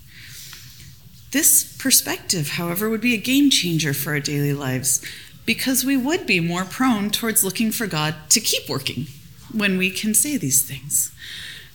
This 1.33 1.77
perspective, 1.79 2.51
however, 2.51 2.89
would 2.89 3.01
be 3.01 3.15
a 3.15 3.19
game 3.19 3.51
changer 3.51 3.93
for 3.93 4.13
our 4.13 4.21
daily 4.21 4.53
lives 4.53 5.05
because 5.45 5.85
we 5.85 5.97
would 5.97 6.27
be 6.27 6.39
more 6.39 6.65
prone 6.65 7.11
towards 7.11 7.43
looking 7.43 7.73
for 7.73 7.89
God 7.89 8.15
to 8.29 8.41
keep 8.41 8.69
working 8.69 9.07
when 9.55 9.79
we 9.79 9.91
can 9.91 10.15
say 10.15 10.37
these 10.37 10.63
things. 10.63 11.13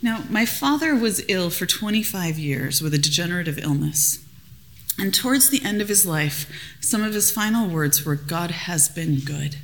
Now, 0.01 0.23
my 0.29 0.45
father 0.45 0.95
was 0.95 1.23
ill 1.27 1.49
for 1.49 1.65
25 1.65 2.37
years 2.37 2.81
with 2.81 2.93
a 2.93 2.97
degenerative 2.97 3.57
illness. 3.57 4.19
And 4.97 5.13
towards 5.13 5.49
the 5.49 5.63
end 5.63 5.81
of 5.81 5.87
his 5.87 6.05
life, 6.05 6.51
some 6.81 7.03
of 7.03 7.13
his 7.13 7.31
final 7.31 7.69
words 7.69 8.05
were, 8.05 8.15
God 8.15 8.51
has 8.51 8.89
been 8.89 9.19
good. 9.19 9.57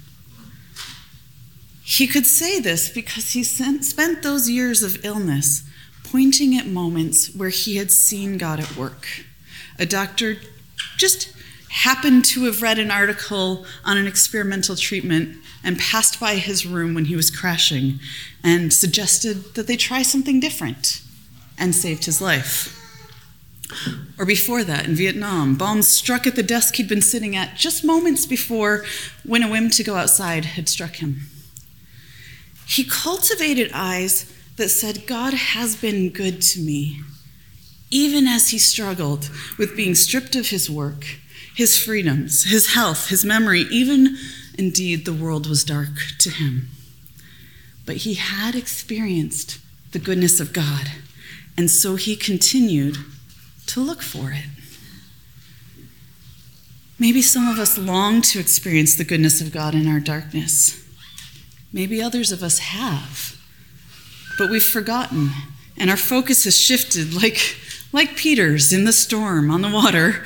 He 1.83 2.07
could 2.07 2.25
say 2.25 2.59
this 2.59 2.89
because 2.89 3.31
he 3.31 3.43
spent 3.43 4.23
those 4.23 4.49
years 4.49 4.81
of 4.81 5.03
illness 5.05 5.63
pointing 6.03 6.57
at 6.57 6.67
moments 6.67 7.35
where 7.35 7.49
he 7.49 7.75
had 7.75 7.91
seen 7.91 8.37
God 8.37 8.59
at 8.59 8.75
work. 8.75 9.07
A 9.77 9.85
doctor 9.85 10.37
just 10.97 11.34
happened 11.75 12.23
to 12.23 12.45
have 12.45 12.61
read 12.61 12.79
an 12.79 12.89
article 12.89 13.65
on 13.83 13.97
an 13.97 14.07
experimental 14.07 14.77
treatment 14.77 15.37
and 15.61 15.77
passed 15.77 16.19
by 16.21 16.35
his 16.35 16.65
room 16.65 16.93
when 16.93 17.05
he 17.05 17.15
was 17.17 17.29
crashing 17.29 17.99
and 18.41 18.71
suggested 18.71 19.55
that 19.55 19.67
they 19.67 19.75
try 19.75 20.01
something 20.01 20.39
different 20.39 21.01
and 21.57 21.75
saved 21.75 22.05
his 22.05 22.21
life. 22.21 22.71
Or 24.17 24.25
before 24.25 24.63
that, 24.63 24.85
in 24.85 24.95
Vietnam, 24.95 25.55
bombs 25.55 25.87
struck 25.87 26.25
at 26.25 26.35
the 26.35 26.43
desk 26.43 26.75
he'd 26.75 26.87
been 26.87 27.01
sitting 27.01 27.35
at 27.35 27.57
just 27.57 27.83
moments 27.83 28.25
before 28.25 28.85
when 29.25 29.43
a 29.43 29.49
whim 29.49 29.69
to 29.71 29.83
go 29.83 29.95
outside 29.95 30.45
had 30.45 30.69
struck 30.69 30.95
him. 30.95 31.23
He 32.65 32.85
cultivated 32.85 33.71
eyes 33.73 34.33
that 34.55 34.69
said, 34.69 35.05
God 35.05 35.33
has 35.33 35.75
been 35.75 36.09
good 36.09 36.41
to 36.43 36.61
me, 36.61 37.01
even 37.89 38.27
as 38.27 38.51
he 38.51 38.57
struggled 38.57 39.29
with 39.57 39.75
being 39.75 39.93
stripped 39.93 40.37
of 40.37 40.49
his 40.49 40.69
work, 40.69 41.05
his 41.55 41.77
freedoms, 41.81 42.43
his 42.43 42.73
health, 42.73 43.09
his 43.09 43.25
memory, 43.25 43.61
even 43.71 44.17
Indeed, 44.57 45.05
the 45.05 45.13
world 45.13 45.47
was 45.47 45.63
dark 45.63 45.89
to 46.19 46.29
him. 46.29 46.69
But 47.85 47.97
he 47.97 48.15
had 48.15 48.55
experienced 48.55 49.59
the 49.91 49.99
goodness 49.99 50.39
of 50.39 50.53
God, 50.53 50.91
and 51.57 51.69
so 51.69 51.95
he 51.95 52.15
continued 52.15 52.97
to 53.67 53.79
look 53.79 54.01
for 54.01 54.31
it. 54.31 54.45
Maybe 56.97 57.21
some 57.21 57.47
of 57.47 57.59
us 57.59 57.77
long 57.77 58.21
to 58.23 58.39
experience 58.39 58.95
the 58.95 59.03
goodness 59.03 59.41
of 59.41 59.51
God 59.51 59.75
in 59.75 59.87
our 59.87 59.99
darkness. 59.99 60.81
Maybe 61.73 62.01
others 62.01 62.31
of 62.31 62.41
us 62.41 62.59
have. 62.59 63.37
But 64.37 64.49
we've 64.49 64.63
forgotten, 64.63 65.31
and 65.77 65.89
our 65.89 65.97
focus 65.97 66.45
has 66.45 66.57
shifted 66.57 67.13
like, 67.13 67.57
like 67.91 68.15
Peter's 68.15 68.71
in 68.71 68.85
the 68.85 68.93
storm 68.93 69.51
on 69.51 69.61
the 69.61 69.69
water 69.69 70.23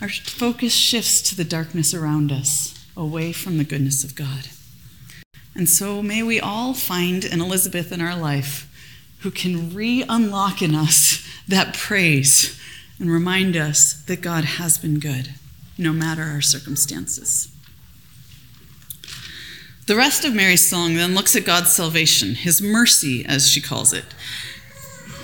our 0.00 0.08
focus 0.08 0.74
shifts 0.74 1.20
to 1.22 1.36
the 1.36 1.44
darkness 1.44 1.92
around 1.92 2.32
us, 2.32 2.74
away 2.96 3.32
from 3.32 3.58
the 3.58 3.64
goodness 3.64 4.02
of 4.02 4.14
God. 4.14 4.48
And 5.54 5.68
so 5.68 6.02
may 6.02 6.22
we 6.22 6.40
all 6.40 6.74
find 6.74 7.24
an 7.24 7.40
Elizabeth 7.40 7.92
in 7.92 8.00
our 8.00 8.16
life 8.16 8.66
who 9.20 9.30
can 9.30 9.74
re 9.74 10.04
unlock 10.08 10.62
in 10.62 10.74
us 10.74 11.26
that 11.46 11.74
praise 11.74 12.58
and 12.98 13.10
remind 13.10 13.56
us 13.56 13.94
that 14.04 14.20
God 14.20 14.44
has 14.44 14.78
been 14.78 14.98
good, 14.98 15.34
no 15.76 15.92
matter 15.92 16.22
our 16.22 16.40
circumstances. 16.40 17.50
The 19.86 19.96
rest 19.96 20.24
of 20.24 20.34
Mary's 20.34 20.68
song 20.68 20.94
then 20.94 21.14
looks 21.14 21.34
at 21.34 21.44
God's 21.44 21.72
salvation, 21.72 22.36
his 22.36 22.62
mercy, 22.62 23.24
as 23.26 23.50
she 23.50 23.60
calls 23.60 23.92
it, 23.92 24.04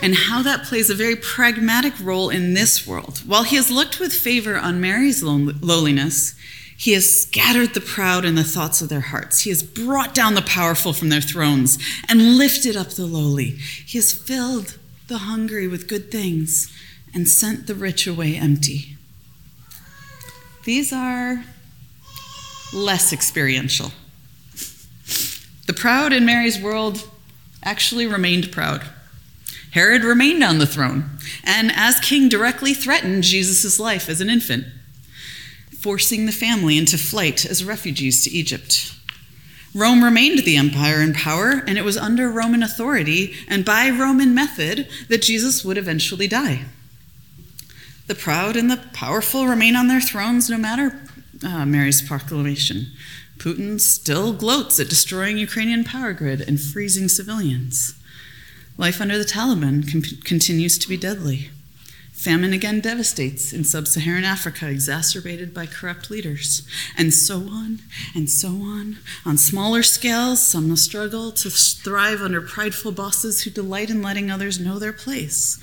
and 0.02 0.14
how 0.14 0.42
that 0.42 0.64
plays 0.64 0.90
a 0.90 0.94
very 0.94 1.16
pragmatic 1.16 1.94
role 2.00 2.28
in 2.28 2.54
this 2.54 2.86
world. 2.86 3.18
While 3.26 3.44
he 3.44 3.56
has 3.56 3.70
looked 3.70 3.98
with 3.98 4.12
favor 4.12 4.56
on 4.56 4.80
Mary's 4.80 5.22
lowliness, 5.22 6.34
he 6.76 6.92
has 6.92 7.22
scattered 7.22 7.72
the 7.72 7.80
proud 7.80 8.24
in 8.24 8.34
the 8.34 8.44
thoughts 8.44 8.82
of 8.82 8.90
their 8.90 9.00
hearts. 9.00 9.40
He 9.40 9.50
has 9.50 9.62
brought 9.62 10.14
down 10.14 10.34
the 10.34 10.42
powerful 10.42 10.92
from 10.92 11.08
their 11.08 11.22
thrones 11.22 11.78
and 12.08 12.36
lifted 12.36 12.76
up 12.76 12.90
the 12.90 13.06
lowly. 13.06 13.52
He 13.52 13.96
has 13.98 14.12
filled 14.12 14.78
the 15.08 15.18
hungry 15.18 15.66
with 15.66 15.88
good 15.88 16.10
things 16.10 16.70
and 17.14 17.26
sent 17.26 17.66
the 17.66 17.74
rich 17.74 18.06
away 18.06 18.36
empty. 18.36 18.96
These 20.64 20.92
are 20.92 21.44
less 22.74 23.12
experiential. 23.12 23.92
The 25.66 25.72
proud 25.72 26.12
in 26.12 26.26
Mary's 26.26 26.60
world 26.60 27.08
actually 27.62 28.06
remained 28.06 28.52
proud. 28.52 28.84
Herod 29.76 30.04
remained 30.04 30.42
on 30.42 30.56
the 30.56 30.64
throne, 30.66 31.04
and 31.44 31.70
as 31.70 32.00
king, 32.00 32.30
directly 32.30 32.72
threatened 32.72 33.24
Jesus' 33.24 33.78
life 33.78 34.08
as 34.08 34.22
an 34.22 34.30
infant, 34.30 34.64
forcing 35.78 36.24
the 36.24 36.32
family 36.32 36.78
into 36.78 36.96
flight 36.96 37.44
as 37.44 37.62
refugees 37.62 38.24
to 38.24 38.30
Egypt. 38.30 38.94
Rome 39.74 40.02
remained 40.02 40.38
the 40.38 40.56
empire 40.56 41.02
in 41.02 41.12
power, 41.12 41.62
and 41.66 41.76
it 41.76 41.84
was 41.84 41.98
under 41.98 42.30
Roman 42.30 42.62
authority 42.62 43.34
and 43.48 43.66
by 43.66 43.90
Roman 43.90 44.34
method 44.34 44.88
that 45.10 45.20
Jesus 45.20 45.62
would 45.62 45.76
eventually 45.76 46.26
die. 46.26 46.64
The 48.06 48.14
proud 48.14 48.56
and 48.56 48.70
the 48.70 48.82
powerful 48.94 49.46
remain 49.46 49.76
on 49.76 49.88
their 49.88 50.00
thrones 50.00 50.48
no 50.48 50.56
matter 50.56 51.02
uh, 51.44 51.66
Mary's 51.66 52.00
proclamation. 52.00 52.86
Putin 53.36 53.78
still 53.78 54.32
gloats 54.32 54.80
at 54.80 54.88
destroying 54.88 55.36
Ukrainian 55.36 55.84
power 55.84 56.14
grid 56.14 56.40
and 56.40 56.58
freezing 56.58 57.10
civilians. 57.10 57.92
Life 58.78 59.00
under 59.00 59.16
the 59.16 59.24
Taliban 59.24 59.90
com- 59.90 60.20
continues 60.24 60.76
to 60.78 60.88
be 60.88 60.96
deadly. 60.96 61.50
Famine 62.12 62.52
again 62.52 62.80
devastates 62.80 63.52
in 63.52 63.62
sub 63.62 63.86
Saharan 63.86 64.24
Africa, 64.24 64.68
exacerbated 64.68 65.54
by 65.54 65.66
corrupt 65.66 66.10
leaders. 66.10 66.66
And 66.96 67.12
so 67.12 67.40
on 67.48 67.80
and 68.14 68.28
so 68.28 68.48
on. 68.48 68.98
On 69.24 69.36
smaller 69.36 69.82
scales, 69.82 70.44
some 70.44 70.74
struggle 70.76 71.30
to 71.32 71.50
thrive 71.50 72.20
under 72.20 72.40
prideful 72.40 72.92
bosses 72.92 73.42
who 73.42 73.50
delight 73.50 73.90
in 73.90 74.02
letting 74.02 74.30
others 74.30 74.58
know 74.58 74.78
their 74.78 74.92
place. 74.92 75.62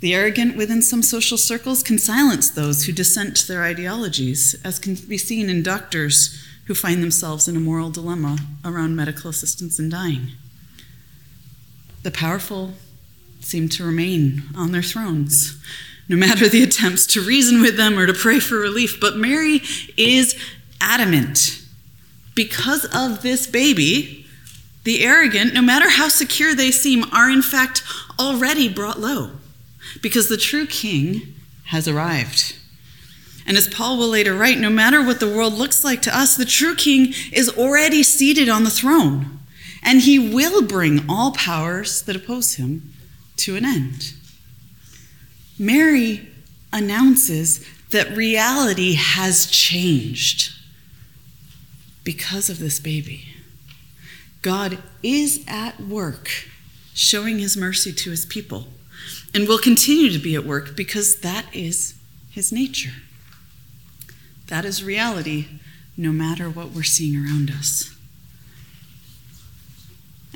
The 0.00 0.14
arrogant 0.14 0.56
within 0.56 0.82
some 0.82 1.02
social 1.02 1.38
circles 1.38 1.82
can 1.82 1.98
silence 1.98 2.50
those 2.50 2.84
who 2.84 2.92
dissent 2.92 3.46
their 3.48 3.62
ideologies, 3.64 4.54
as 4.64 4.78
can 4.78 4.94
be 4.94 5.18
seen 5.18 5.48
in 5.48 5.62
doctors 5.62 6.44
who 6.66 6.74
find 6.74 7.02
themselves 7.02 7.48
in 7.48 7.56
a 7.56 7.60
moral 7.60 7.90
dilemma 7.90 8.38
around 8.64 8.94
medical 8.94 9.30
assistance 9.30 9.78
in 9.78 9.88
dying. 9.88 10.32
The 12.08 12.14
powerful 12.14 12.72
seem 13.38 13.68
to 13.68 13.84
remain 13.84 14.44
on 14.56 14.72
their 14.72 14.80
thrones, 14.80 15.62
no 16.08 16.16
matter 16.16 16.48
the 16.48 16.62
attempts 16.62 17.06
to 17.08 17.20
reason 17.20 17.60
with 17.60 17.76
them 17.76 17.98
or 17.98 18.06
to 18.06 18.14
pray 18.14 18.40
for 18.40 18.54
relief. 18.54 18.98
But 18.98 19.18
Mary 19.18 19.60
is 19.98 20.34
adamant. 20.80 21.62
Because 22.34 22.86
of 22.94 23.20
this 23.20 23.46
baby, 23.46 24.24
the 24.84 25.04
arrogant, 25.04 25.52
no 25.52 25.60
matter 25.60 25.90
how 25.90 26.08
secure 26.08 26.54
they 26.54 26.70
seem, 26.70 27.04
are 27.12 27.28
in 27.28 27.42
fact 27.42 27.82
already 28.18 28.70
brought 28.70 28.98
low, 28.98 29.32
because 30.00 30.30
the 30.30 30.38
true 30.38 30.66
king 30.66 31.34
has 31.64 31.86
arrived. 31.86 32.56
And 33.46 33.58
as 33.58 33.68
Paul 33.68 33.98
will 33.98 34.08
later 34.08 34.34
write, 34.34 34.56
no 34.56 34.70
matter 34.70 35.04
what 35.04 35.20
the 35.20 35.28
world 35.28 35.52
looks 35.52 35.84
like 35.84 36.00
to 36.02 36.18
us, 36.18 36.38
the 36.38 36.46
true 36.46 36.74
king 36.74 37.12
is 37.32 37.50
already 37.50 38.02
seated 38.02 38.48
on 38.48 38.64
the 38.64 38.70
throne 38.70 39.37
and 39.82 40.00
he 40.00 40.18
will 40.18 40.62
bring 40.62 41.08
all 41.08 41.32
powers 41.32 42.02
that 42.02 42.16
oppose 42.16 42.54
him 42.54 42.92
to 43.36 43.56
an 43.56 43.64
end. 43.64 44.14
Mary 45.58 46.28
announces 46.72 47.64
that 47.90 48.16
reality 48.16 48.94
has 48.94 49.46
changed 49.46 50.54
because 52.04 52.48
of 52.48 52.58
this 52.58 52.78
baby. 52.78 53.24
God 54.42 54.78
is 55.02 55.44
at 55.48 55.80
work 55.80 56.30
showing 56.94 57.38
his 57.38 57.56
mercy 57.56 57.92
to 57.92 58.10
his 58.10 58.26
people 58.26 58.68
and 59.34 59.46
will 59.46 59.58
continue 59.58 60.10
to 60.10 60.18
be 60.18 60.34
at 60.34 60.44
work 60.44 60.76
because 60.76 61.20
that 61.20 61.46
is 61.52 61.94
his 62.30 62.52
nature. 62.52 62.94
That 64.46 64.64
is 64.64 64.82
reality 64.82 65.46
no 65.96 66.12
matter 66.12 66.48
what 66.48 66.70
we're 66.70 66.82
seeing 66.82 67.16
around 67.16 67.50
us. 67.50 67.94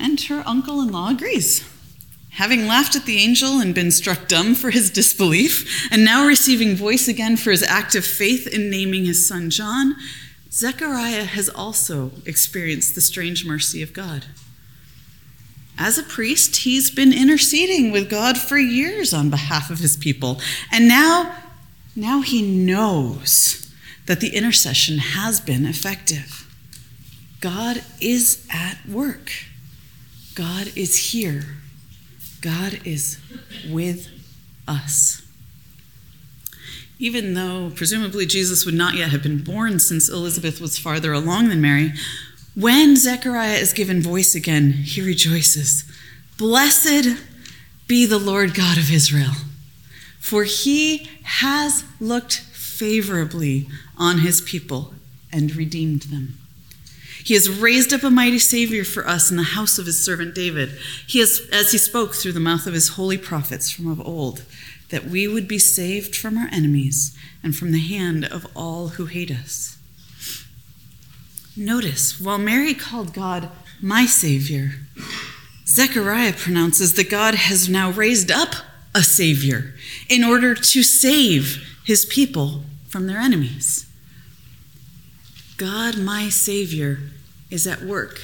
And 0.03 0.21
her 0.23 0.43
uncle 0.45 0.81
in 0.83 0.91
law 0.91 1.11
agrees. 1.11 1.65
Having 2.31 2.67
laughed 2.67 2.97
at 2.97 3.05
the 3.05 3.19
angel 3.19 3.61
and 3.61 3.73
been 3.73 3.93
struck 3.93 4.27
dumb 4.27 4.57
for 4.57 4.71
his 4.71 4.91
disbelief, 4.91 5.89
and 5.93 6.05
now 6.05 6.27
receiving 6.27 6.75
voice 6.75 7.07
again 7.07 7.37
for 7.37 7.53
his 7.53 7.63
act 7.63 7.95
of 7.95 8.05
faith 8.05 8.49
in 8.49 8.69
naming 8.69 9.05
his 9.05 9.25
son 9.27 9.49
John, 9.49 9.95
Zechariah 10.51 11.25
has 11.25 11.49
also 11.49 12.11
experienced 12.27 12.97
the 12.97 13.01
strange 13.01 13.47
mercy 13.47 13.81
of 13.81 13.93
God. 13.93 14.25
As 15.79 15.99
a 15.99 16.03
priest, 16.03 16.57
he's 16.57 16.91
been 16.91 17.13
interceding 17.13 17.93
with 17.93 18.11
God 18.11 18.37
for 18.37 18.59
years 18.59 19.15
on 19.15 19.31
behalf 19.31 19.71
of 19.71 19.79
his 19.79 19.97
people, 19.97 20.41
and 20.73 20.89
now, 20.89 21.37
now 21.95 22.23
he 22.23 22.43
knows 22.43 23.73
that 24.07 24.19
the 24.19 24.35
intercession 24.35 24.99
has 24.99 25.39
been 25.39 25.65
effective. 25.65 26.49
God 27.41 27.85
is 28.01 28.47
at 28.51 28.79
work. 28.89 29.31
God 30.35 30.73
is 30.77 31.13
here. 31.13 31.43
God 32.41 32.81
is 32.85 33.19
with 33.71 34.09
us. 34.67 35.23
Even 36.99 37.35
though 37.35 37.73
presumably 37.75 38.27
Jesus 38.27 38.65
would 38.65 38.75
not 38.75 38.95
yet 38.95 39.11
have 39.11 39.23
been 39.23 39.43
born 39.43 39.79
since 39.79 40.09
Elizabeth 40.09 40.61
was 40.61 40.79
farther 40.79 41.13
along 41.13 41.49
than 41.49 41.61
Mary, 41.61 41.93
when 42.55 42.97
Zechariah 42.97 43.59
is 43.59 43.73
given 43.73 44.03
voice 44.03 44.35
again, 44.35 44.73
he 44.73 45.01
rejoices. 45.01 45.85
Blessed 46.39 47.17
be 47.87 48.07
the 48.07 48.19
Lord 48.19 48.55
God 48.55 48.79
of 48.79 48.93
Israel, 48.93 49.33
for 50.19 50.45
he 50.45 51.09
has 51.23 51.85
looked 52.01 52.41
favorably 52.53 53.69
on 53.97 54.19
his 54.19 54.41
people 54.41 54.95
and 55.33 55.55
redeemed 55.57 56.03
them. 56.03 56.39
He 57.25 57.35
has 57.35 57.49
raised 57.49 57.93
up 57.93 58.03
a 58.03 58.11
mighty 58.11 58.39
Savior 58.39 58.85
for 58.85 59.07
us 59.07 59.31
in 59.31 59.37
the 59.37 59.43
house 59.43 59.79
of 59.79 59.87
his 59.87 60.05
servant 60.05 60.35
David. 60.35 60.71
He 61.07 61.21
has, 61.21 61.41
as 61.53 61.73
he 61.73 61.79
spoke 61.79 62.15
through 62.15 62.33
the 62.33 62.41
mouth 62.41 62.67
of 62.67 62.75
his 62.75 62.91
holy 62.91 63.19
prophets 63.19 63.71
from 63.71 63.91
of 63.91 64.01
old, 64.01 64.45
that 64.91 65.07
we 65.07 65.27
would 65.29 65.49
be 65.49 65.59
saved 65.59 66.17
from 66.17 66.37
our 66.37 66.49
enemies 66.53 67.17
and 67.43 67.57
from 67.57 67.73
the 67.73 67.81
hand 67.81 68.25
of 68.25 68.47
all 68.55 68.89
who 68.89 69.07
hate 69.07 69.31
us. 69.31 69.79
Notice, 71.57 72.21
while 72.21 72.39
Mary 72.39 72.75
called 72.75 73.13
God 73.13 73.51
my 73.81 74.07
Savior, 74.07 74.73
Zechariah 75.67 76.33
pronounces 76.33 76.95
that 76.95 77.11
God 77.11 77.35
has 77.35 77.69
now 77.69 77.91
raised 77.91 78.31
up 78.31 78.55
a 78.95 79.03
Savior 79.03 79.75
in 80.09 80.25
order 80.25 80.55
to 80.55 80.83
save 80.83 81.81
his 81.85 82.05
people 82.05 82.63
from 82.87 83.07
their 83.07 83.19
enemies. 83.19 83.87
God, 85.63 85.97
my 85.97 86.29
Savior, 86.29 86.99
is 87.49 87.69
at 87.69 87.83
work, 87.83 88.21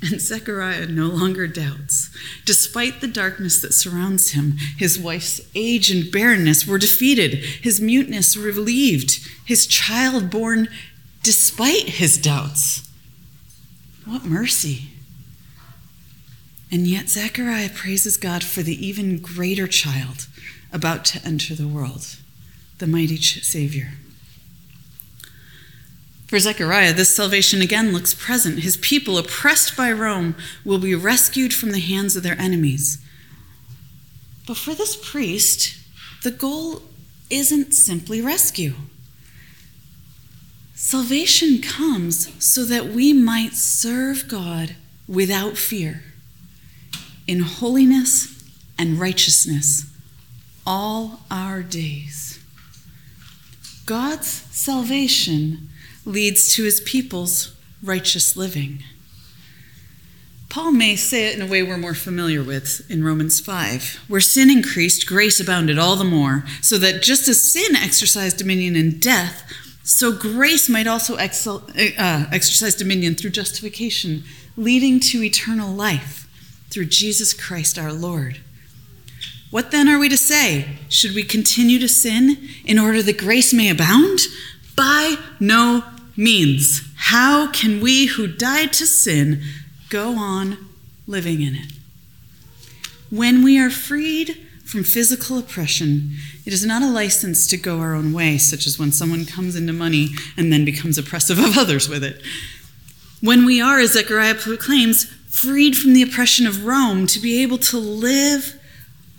and 0.00 0.18
Zechariah 0.18 0.86
no 0.86 1.04
longer 1.04 1.46
doubts. 1.46 2.08
Despite 2.46 3.02
the 3.02 3.08
darkness 3.08 3.60
that 3.60 3.74
surrounds 3.74 4.30
him, 4.30 4.52
his 4.78 4.98
wife's 4.98 5.42
age 5.54 5.90
and 5.90 6.10
barrenness 6.10 6.66
were 6.66 6.78
defeated, 6.78 7.34
his 7.34 7.78
muteness 7.78 8.38
relieved, 8.38 9.20
his 9.44 9.66
child 9.66 10.30
born 10.30 10.66
despite 11.22 11.90
his 11.90 12.16
doubts. 12.16 12.88
What 14.06 14.24
mercy! 14.24 14.92
And 16.70 16.86
yet, 16.86 17.10
Zechariah 17.10 17.68
praises 17.68 18.16
God 18.16 18.42
for 18.42 18.62
the 18.62 18.86
even 18.86 19.18
greater 19.18 19.66
child 19.66 20.26
about 20.72 21.04
to 21.04 21.22
enter 21.22 21.54
the 21.54 21.68
world, 21.68 22.16
the 22.78 22.86
mighty 22.86 23.18
Savior. 23.18 23.90
For 26.32 26.38
Zechariah, 26.38 26.94
this 26.94 27.14
salvation 27.14 27.60
again 27.60 27.92
looks 27.92 28.14
present. 28.14 28.60
His 28.60 28.78
people, 28.78 29.18
oppressed 29.18 29.76
by 29.76 29.92
Rome, 29.92 30.34
will 30.64 30.78
be 30.78 30.94
rescued 30.94 31.52
from 31.52 31.72
the 31.72 31.78
hands 31.78 32.16
of 32.16 32.22
their 32.22 32.40
enemies. 32.40 33.04
But 34.46 34.56
for 34.56 34.72
this 34.72 34.96
priest, 34.96 35.76
the 36.22 36.30
goal 36.30 36.84
isn't 37.28 37.74
simply 37.74 38.22
rescue. 38.22 38.72
Salvation 40.74 41.60
comes 41.60 42.32
so 42.42 42.64
that 42.64 42.86
we 42.86 43.12
might 43.12 43.52
serve 43.52 44.26
God 44.26 44.74
without 45.06 45.58
fear, 45.58 46.02
in 47.26 47.40
holiness 47.40 48.42
and 48.78 48.98
righteousness 48.98 49.84
all 50.66 51.20
our 51.30 51.62
days. 51.62 52.42
God's 53.84 54.28
salvation 54.28 55.68
leads 56.04 56.54
to 56.54 56.64
his 56.64 56.80
people's 56.80 57.54
righteous 57.82 58.36
living. 58.36 58.82
Paul 60.48 60.72
may 60.72 60.96
say 60.96 61.28
it 61.28 61.34
in 61.34 61.40
a 61.40 61.50
way 61.50 61.62
we're 61.62 61.78
more 61.78 61.94
familiar 61.94 62.42
with 62.42 62.84
in 62.90 63.02
Romans 63.02 63.40
5, 63.40 64.04
where 64.06 64.20
sin 64.20 64.50
increased, 64.50 65.06
grace 65.06 65.40
abounded 65.40 65.78
all 65.78 65.96
the 65.96 66.04
more, 66.04 66.44
so 66.60 66.76
that 66.76 67.02
just 67.02 67.26
as 67.26 67.50
sin 67.52 67.74
exercised 67.74 68.36
dominion 68.36 68.76
in 68.76 68.98
death, 68.98 69.50
so 69.82 70.12
grace 70.12 70.68
might 70.68 70.86
also 70.86 71.16
excel, 71.16 71.64
uh, 71.98 72.26
exercise 72.30 72.74
dominion 72.74 73.14
through 73.14 73.30
justification, 73.30 74.24
leading 74.56 75.00
to 75.00 75.22
eternal 75.22 75.72
life 75.72 76.28
through 76.68 76.84
Jesus 76.84 77.32
Christ 77.32 77.78
our 77.78 77.92
Lord. 77.92 78.40
What 79.50 79.70
then 79.70 79.88
are 79.88 79.98
we 79.98 80.08
to 80.08 80.16
say? 80.16 80.78
Should 80.88 81.14
we 81.14 81.22
continue 81.22 81.78
to 81.78 81.88
sin 81.88 82.48
in 82.64 82.78
order 82.78 83.02
that 83.02 83.18
grace 83.18 83.52
may 83.52 83.70
abound? 83.70 84.20
By 84.76 85.16
no 85.40 85.84
means. 86.16 86.82
How 86.96 87.50
can 87.50 87.80
we 87.80 88.06
who 88.06 88.26
died 88.26 88.72
to 88.74 88.86
sin 88.86 89.42
go 89.90 90.16
on 90.18 90.68
living 91.06 91.42
in 91.42 91.54
it? 91.54 91.72
When 93.10 93.44
we 93.44 93.58
are 93.58 93.70
freed 93.70 94.38
from 94.64 94.84
physical 94.84 95.38
oppression, 95.38 96.12
it 96.46 96.52
is 96.52 96.64
not 96.64 96.82
a 96.82 96.90
license 96.90 97.46
to 97.48 97.56
go 97.56 97.80
our 97.80 97.94
own 97.94 98.12
way, 98.12 98.38
such 98.38 98.66
as 98.66 98.78
when 98.78 98.90
someone 98.90 99.26
comes 99.26 99.54
into 99.54 99.72
money 99.72 100.10
and 100.36 100.52
then 100.52 100.64
becomes 100.64 100.96
oppressive 100.96 101.38
of 101.38 101.58
others 101.58 101.88
with 101.88 102.02
it. 102.02 102.22
When 103.20 103.44
we 103.44 103.60
are, 103.60 103.78
as 103.78 103.92
Zechariah 103.92 104.36
proclaims, 104.36 105.04
freed 105.28 105.76
from 105.76 105.92
the 105.92 106.02
oppression 106.02 106.46
of 106.46 106.64
Rome 106.64 107.06
to 107.08 107.20
be 107.20 107.42
able 107.42 107.58
to 107.58 107.78
live 107.78 108.58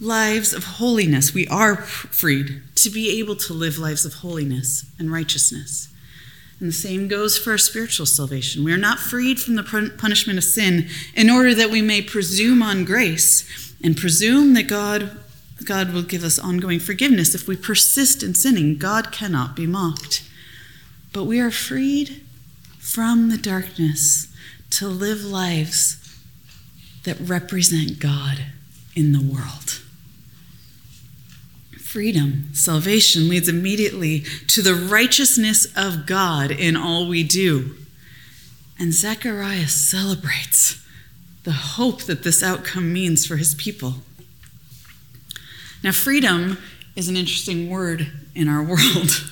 lives 0.02 0.54
of 0.54 0.64
holiness, 0.64 1.34
we 1.34 1.48
are 1.48 1.78
freed 1.78 2.62
to 2.76 2.90
be 2.90 3.20
able 3.20 3.36
to 3.36 3.54
live 3.54 3.78
lives 3.78 4.06
of 4.06 4.16
holiness 4.16 4.86
and 5.00 5.12
righteousness. 5.12 5.93
And 6.64 6.70
the 6.70 6.74
same 6.74 7.10
goes 7.10 7.38
for 7.38 7.52
our 7.52 7.58
spiritual 7.58 8.06
salvation. 8.06 8.64
We 8.64 8.72
are 8.72 8.78
not 8.78 8.98
freed 8.98 9.38
from 9.38 9.56
the 9.56 9.92
punishment 9.98 10.38
of 10.38 10.46
sin 10.46 10.88
in 11.14 11.30
order 11.30 11.54
that 11.54 11.70
we 11.70 11.82
may 11.82 12.02
presume 12.02 12.64
on 12.64 12.86
grace 12.86 13.76
and 13.84 13.98
presume 13.98 14.54
that 14.54 14.70
God 14.70 15.18
God 15.66 15.94
will 15.94 16.04
give 16.04 16.24
us 16.24 16.40
ongoing 16.40 16.80
forgiveness 16.80 17.36
if 17.36 17.50
we 17.50 17.58
persist 17.58 18.24
in 18.24 18.34
sinning. 18.34 18.78
God 18.78 19.12
cannot 19.12 19.58
be 19.58 19.68
mocked. 19.68 20.24
But 21.12 21.26
we 21.26 21.42
are 21.42 21.52
freed 21.52 22.22
from 22.80 23.30
the 23.30 23.38
darkness 23.38 24.34
to 24.70 24.88
live 24.88 25.22
lives 25.22 26.18
that 27.04 27.20
represent 27.20 28.00
God 28.00 28.38
in 28.96 29.12
the 29.12 29.20
world. 29.20 29.73
Freedom, 31.94 32.50
salvation 32.54 33.30
leads 33.30 33.48
immediately 33.48 34.22
to 34.48 34.64
the 34.64 34.74
righteousness 34.74 35.68
of 35.76 36.08
God 36.08 36.50
in 36.50 36.76
all 36.76 37.08
we 37.08 37.22
do. 37.22 37.76
And 38.80 38.92
Zechariah 38.92 39.68
celebrates 39.68 40.84
the 41.44 41.52
hope 41.52 42.02
that 42.06 42.24
this 42.24 42.42
outcome 42.42 42.92
means 42.92 43.28
for 43.28 43.36
his 43.36 43.54
people. 43.54 43.98
Now, 45.84 45.92
freedom 45.92 46.58
is 46.96 47.10
an 47.10 47.16
interesting 47.16 47.70
word 47.70 48.12
in 48.34 48.50
our 48.50 48.64
world. 48.68 49.32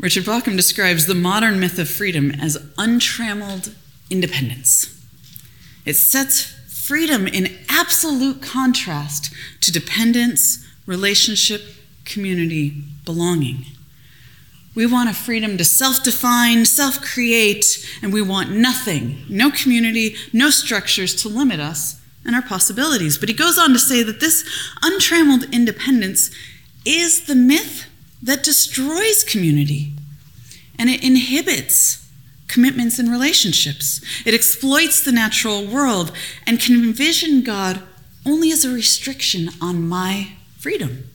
Richard 0.00 0.24
Bauckham 0.24 0.56
describes 0.56 1.06
the 1.06 1.14
modern 1.14 1.60
myth 1.60 1.78
of 1.78 1.88
freedom 1.88 2.32
as 2.32 2.56
untrammeled 2.76 3.72
independence. 4.10 5.00
It 5.86 5.94
sets 5.94 6.42
freedom 6.66 7.28
in 7.28 7.56
absolute 7.68 8.42
contrast 8.42 9.32
to 9.60 9.70
dependence, 9.70 10.66
relationship, 10.86 11.62
community, 12.04 12.82
belonging. 13.04 13.66
We 14.74 14.86
want 14.86 15.10
a 15.10 15.14
freedom 15.14 15.58
to 15.58 15.64
self 15.64 16.02
define, 16.02 16.64
self 16.64 17.00
create, 17.02 17.64
and 18.02 18.12
we 18.12 18.22
want 18.22 18.50
nothing, 18.50 19.24
no 19.28 19.50
community, 19.50 20.16
no 20.32 20.50
structures 20.50 21.14
to 21.22 21.28
limit 21.28 21.60
us 21.60 22.00
and 22.24 22.34
our 22.34 22.42
possibilities. 22.42 23.18
But 23.18 23.28
he 23.28 23.34
goes 23.34 23.58
on 23.58 23.72
to 23.72 23.78
say 23.78 24.02
that 24.02 24.20
this 24.20 24.48
untrammeled 24.82 25.52
independence 25.52 26.30
is 26.84 27.26
the 27.26 27.34
myth 27.34 27.86
that 28.22 28.42
destroys 28.42 29.24
community 29.24 29.92
and 30.78 30.88
it 30.88 31.04
inhibits 31.04 32.08
commitments 32.48 32.98
and 32.98 33.10
relationships. 33.10 34.00
It 34.26 34.34
exploits 34.34 35.02
the 35.02 35.12
natural 35.12 35.66
world 35.66 36.12
and 36.46 36.60
can 36.60 36.76
envision 36.76 37.42
God 37.42 37.82
only 38.26 38.52
as 38.52 38.64
a 38.64 38.72
restriction 38.72 39.48
on 39.60 39.88
my 39.88 40.32
freedom. 40.62 41.10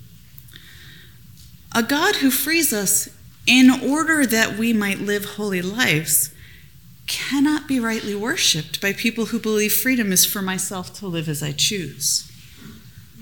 A 1.74 1.82
God 1.82 2.18
who 2.18 2.30
frees 2.30 2.74
us 2.74 3.10
in 3.46 3.70
order 3.70 4.26
that 4.26 4.58
we 4.58 4.74
might 4.74 5.00
live 5.00 5.24
holy 5.24 5.62
lives 5.62 6.34
cannot 7.08 7.66
be 7.66 7.80
rightly 7.80 8.14
worshiped 8.14 8.82
by 8.82 8.92
people 8.92 9.28
who 9.28 9.40
believe 9.40 9.72
freedom 9.72 10.12
is 10.12 10.26
for 10.26 10.42
myself 10.42 10.94
to 11.00 11.08
live 11.08 11.30
as 11.30 11.42
I 11.42 11.54
choose. 11.54 12.30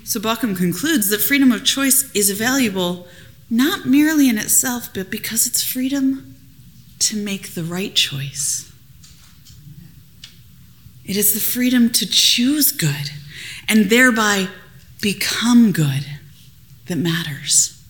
So 0.02 0.18
Bauckham 0.18 0.56
concludes 0.56 1.10
that 1.10 1.20
freedom 1.20 1.52
of 1.52 1.64
choice 1.64 2.10
is 2.12 2.30
valuable 2.32 3.06
not 3.48 3.86
merely 3.86 4.28
in 4.28 4.38
itself, 4.38 4.88
but 4.92 5.08
because 5.08 5.46
it's 5.46 5.62
freedom 5.62 6.34
to 6.98 7.16
make 7.16 7.54
the 7.54 7.62
right 7.62 7.94
choice. 7.94 8.72
It 11.04 11.16
is 11.16 11.34
the 11.34 11.40
freedom 11.40 11.90
to 11.90 12.06
choose 12.06 12.72
good 12.72 13.12
and 13.68 13.90
thereby 13.90 14.48
become 15.00 15.70
good 15.70 16.15
that 16.86 16.96
matters. 16.96 17.82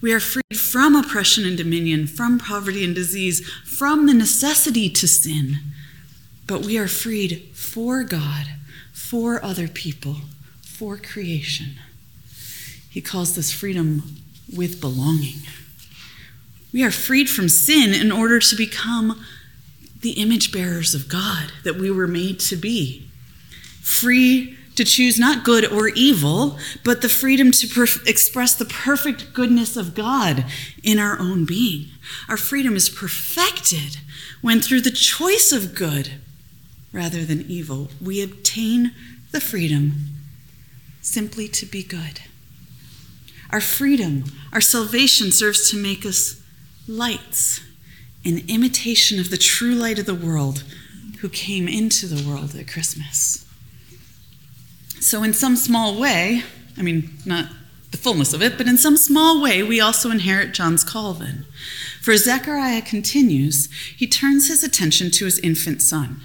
We 0.00 0.12
are 0.12 0.20
freed 0.20 0.58
from 0.58 0.94
oppression 0.94 1.44
and 1.44 1.56
dominion, 1.56 2.06
from 2.06 2.38
poverty 2.38 2.84
and 2.84 2.94
disease, 2.94 3.48
from 3.64 4.06
the 4.06 4.14
necessity 4.14 4.88
to 4.90 5.08
sin. 5.08 5.58
But 6.46 6.64
we 6.64 6.78
are 6.78 6.88
freed 6.88 7.50
for 7.52 8.04
God, 8.04 8.46
for 8.92 9.44
other 9.44 9.68
people, 9.68 10.18
for 10.62 10.96
creation. 10.96 11.76
He 12.88 13.00
calls 13.00 13.34
this 13.34 13.52
freedom 13.52 14.16
with 14.54 14.80
belonging. 14.80 15.40
We 16.72 16.84
are 16.84 16.90
freed 16.90 17.28
from 17.28 17.48
sin 17.48 17.92
in 17.92 18.12
order 18.12 18.38
to 18.38 18.56
become 18.56 19.24
the 20.00 20.12
image 20.12 20.52
bearers 20.52 20.94
of 20.94 21.08
God 21.08 21.52
that 21.64 21.76
we 21.76 21.90
were 21.90 22.06
made 22.06 22.38
to 22.40 22.56
be. 22.56 23.08
Free 23.80 24.57
to 24.78 24.84
choose 24.84 25.18
not 25.18 25.44
good 25.44 25.66
or 25.66 25.88
evil, 25.88 26.56
but 26.84 27.02
the 27.02 27.08
freedom 27.08 27.50
to 27.50 27.66
perf- 27.66 28.06
express 28.06 28.54
the 28.54 28.64
perfect 28.64 29.34
goodness 29.34 29.76
of 29.76 29.92
God 29.92 30.44
in 30.84 31.00
our 31.00 31.18
own 31.18 31.44
being. 31.44 31.88
Our 32.28 32.36
freedom 32.36 32.76
is 32.76 32.88
perfected 32.88 33.98
when, 34.40 34.60
through 34.60 34.82
the 34.82 34.92
choice 34.92 35.50
of 35.50 35.74
good 35.74 36.12
rather 36.92 37.24
than 37.24 37.50
evil, 37.50 37.88
we 38.00 38.22
obtain 38.22 38.92
the 39.32 39.40
freedom 39.40 39.94
simply 41.02 41.48
to 41.48 41.66
be 41.66 41.82
good. 41.82 42.20
Our 43.50 43.60
freedom, 43.60 44.26
our 44.52 44.60
salvation 44.60 45.32
serves 45.32 45.68
to 45.72 45.76
make 45.76 46.06
us 46.06 46.40
lights, 46.86 47.60
an 48.24 48.44
imitation 48.46 49.18
of 49.18 49.30
the 49.30 49.38
true 49.38 49.74
light 49.74 49.98
of 49.98 50.06
the 50.06 50.14
world 50.14 50.62
who 51.18 51.28
came 51.28 51.66
into 51.66 52.06
the 52.06 52.28
world 52.28 52.54
at 52.54 52.68
Christmas. 52.68 53.44
So, 55.00 55.22
in 55.22 55.32
some 55.32 55.56
small 55.56 55.98
way, 55.98 56.42
I 56.76 56.82
mean, 56.82 57.10
not 57.24 57.48
the 57.90 57.98
fullness 57.98 58.32
of 58.32 58.42
it, 58.42 58.58
but 58.58 58.66
in 58.66 58.76
some 58.76 58.96
small 58.96 59.42
way, 59.42 59.62
we 59.62 59.80
also 59.80 60.10
inherit 60.10 60.52
John's 60.52 60.84
call 60.84 61.14
then. 61.14 61.46
For 62.02 62.16
Zechariah 62.16 62.82
continues, 62.82 63.68
he 63.96 64.06
turns 64.06 64.48
his 64.48 64.62
attention 64.62 65.10
to 65.12 65.24
his 65.24 65.38
infant 65.38 65.82
son. 65.82 66.20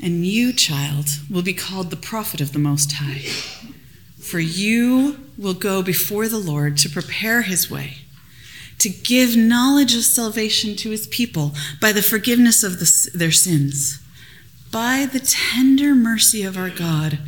And 0.00 0.26
you, 0.26 0.52
child, 0.52 1.06
will 1.30 1.42
be 1.42 1.54
called 1.54 1.90
the 1.90 1.96
prophet 1.96 2.40
of 2.40 2.52
the 2.52 2.58
Most 2.58 2.92
High. 2.92 3.22
For 4.18 4.38
you 4.38 5.18
will 5.38 5.54
go 5.54 5.82
before 5.82 6.28
the 6.28 6.38
Lord 6.38 6.76
to 6.78 6.90
prepare 6.90 7.42
his 7.42 7.70
way, 7.70 7.98
to 8.78 8.88
give 8.88 9.36
knowledge 9.36 9.94
of 9.94 10.02
salvation 10.02 10.76
to 10.76 10.90
his 10.90 11.06
people 11.06 11.52
by 11.80 11.92
the 11.92 12.02
forgiveness 12.02 12.62
of 12.62 12.78
the, 12.78 13.10
their 13.14 13.32
sins, 13.32 14.00
by 14.70 15.06
the 15.10 15.20
tender 15.20 15.94
mercy 15.94 16.42
of 16.42 16.56
our 16.56 16.70
God 16.70 17.18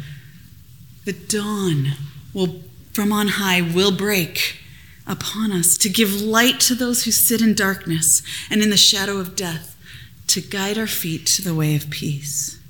the 1.09 1.15
dawn 1.15 1.93
will, 2.35 2.61
from 2.93 3.13
on 3.13 3.29
high 3.29 3.63
will 3.63 3.91
break 3.91 4.61
upon 5.07 5.51
us 5.51 5.79
to 5.79 5.89
give 5.89 6.21
light 6.21 6.61
to 6.61 6.75
those 6.75 7.05
who 7.05 7.11
sit 7.11 7.41
in 7.41 7.55
darkness 7.55 8.23
and 8.51 8.61
in 8.61 8.69
the 8.69 8.77
shadow 8.77 9.17
of 9.17 9.35
death, 9.35 9.75
to 10.27 10.43
guide 10.43 10.77
our 10.77 10.87
feet 10.87 11.25
to 11.25 11.41
the 11.41 11.55
way 11.55 11.75
of 11.75 11.89
peace. 11.89 12.61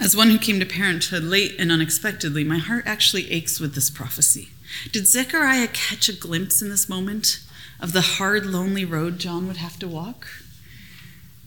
As 0.00 0.16
one 0.16 0.30
who 0.30 0.38
came 0.38 0.58
to 0.58 0.66
parenthood 0.66 1.22
late 1.22 1.54
and 1.60 1.70
unexpectedly, 1.70 2.42
my 2.42 2.58
heart 2.58 2.82
actually 2.88 3.30
aches 3.30 3.60
with 3.60 3.76
this 3.76 3.88
prophecy. 3.88 4.48
Did 4.90 5.06
Zechariah 5.06 5.68
catch 5.68 6.08
a 6.08 6.12
glimpse 6.12 6.60
in 6.60 6.70
this 6.70 6.88
moment 6.88 7.38
of 7.78 7.92
the 7.92 8.00
hard, 8.00 8.44
lonely 8.44 8.84
road 8.84 9.20
John 9.20 9.46
would 9.46 9.58
have 9.58 9.78
to 9.78 9.86
walk? 9.86 10.26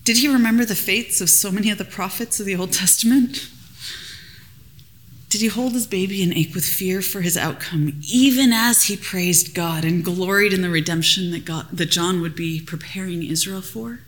Did 0.06 0.20
he 0.20 0.30
remember 0.30 0.64
the 0.64 0.74
fates 0.74 1.20
of 1.20 1.30
so 1.30 1.52
many 1.52 1.70
of 1.70 1.78
the 1.78 1.84
prophets 1.84 2.40
of 2.40 2.46
the 2.46 2.56
Old 2.56 2.72
Testament? 2.72 3.50
Did 5.32 5.40
he 5.40 5.48
hold 5.48 5.72
his 5.72 5.88
baby 5.88 6.22
and 6.22 6.34
ache 6.34 6.54
with 6.54 6.66
fear 6.66 7.02
for 7.02 7.22
his 7.22 7.38
outcome, 7.38 8.02
even 8.12 8.52
as 8.52 8.84
he 8.84 8.98
praised 8.98 9.56
God 9.56 9.86
and 9.86 10.04
gloried 10.04 10.52
in 10.52 10.62
the 10.62 10.70
redemption 10.70 11.32
that, 11.32 11.46
God, 11.46 11.68
that 11.72 11.90
John 11.90 12.20
would 12.20 12.36
be 12.36 12.60
preparing 12.60 13.24
Israel 13.24 13.62
for? 13.62 14.02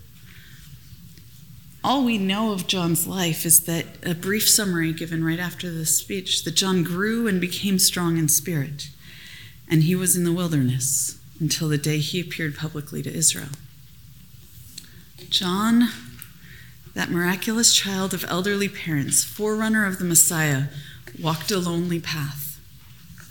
All 1.81 2.03
we 2.03 2.17
know 2.17 2.51
of 2.51 2.67
John's 2.67 3.07
life 3.07 3.45
is 3.45 3.62
that 3.62 3.86
a 4.05 4.13
brief 4.13 4.49
summary 4.49 4.91
given 4.91 5.23
right 5.23 5.39
after 5.39 5.71
this 5.71 5.97
speech 5.97 6.43
that 6.43 6.55
John 6.55 6.83
grew 6.83 7.25
and 7.25 7.39
became 7.39 7.79
strong 7.79 8.17
in 8.17 8.27
spirit, 8.27 8.89
and 9.69 9.83
he 9.83 9.95
was 9.95 10.17
in 10.17 10.25
the 10.25 10.33
wilderness 10.33 11.21
until 11.39 11.69
the 11.69 11.77
day 11.77 11.99
he 11.99 12.19
appeared 12.19 12.57
publicly 12.57 13.01
to 13.01 13.13
Israel. 13.13 13.47
John, 15.29 15.88
that 16.93 17.09
miraculous 17.09 17.73
child 17.73 18.13
of 18.13 18.25
elderly 18.27 18.67
parents, 18.67 19.23
forerunner 19.23 19.86
of 19.86 19.99
the 19.99 20.05
Messiah, 20.05 20.65
walked 21.21 21.52
a 21.52 21.60
lonely 21.60 21.99
path 21.99 22.60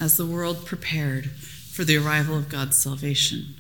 as 0.01 0.17
the 0.17 0.27
world 0.27 0.67
prepared 0.67 1.31
for 1.31 1.85
the 1.85 1.97
arrival 1.97 2.37
of 2.37 2.49
God's 2.49 2.77
salvation. 2.77 3.55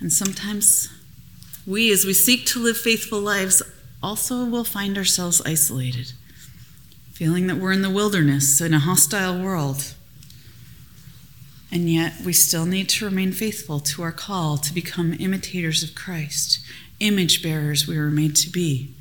And 0.00 0.12
sometimes 0.12 0.88
we, 1.66 1.92
as 1.92 2.04
we 2.04 2.12
seek 2.12 2.44
to 2.46 2.58
live 2.60 2.76
faithful 2.76 3.20
lives, 3.20 3.62
also 4.02 4.44
will 4.44 4.64
find 4.64 4.98
ourselves 4.98 5.40
isolated, 5.46 6.12
feeling 7.12 7.46
that 7.46 7.56
we're 7.56 7.72
in 7.72 7.82
the 7.82 7.90
wilderness 7.90 8.60
in 8.60 8.74
a 8.74 8.80
hostile 8.80 9.40
world. 9.40 9.94
And 11.70 11.88
yet, 11.88 12.14
we 12.24 12.32
still 12.32 12.66
need 12.66 12.88
to 12.90 13.04
remain 13.04 13.32
faithful 13.32 13.80
to 13.80 14.02
our 14.02 14.12
call 14.12 14.58
to 14.58 14.74
become 14.74 15.14
imitators 15.14 15.82
of 15.82 15.94
Christ, 15.94 16.60
image 17.00 17.42
bearers 17.42 17.86
we 17.86 17.96
were 17.96 18.10
made 18.10 18.36
to 18.36 18.50
be. 18.50 18.92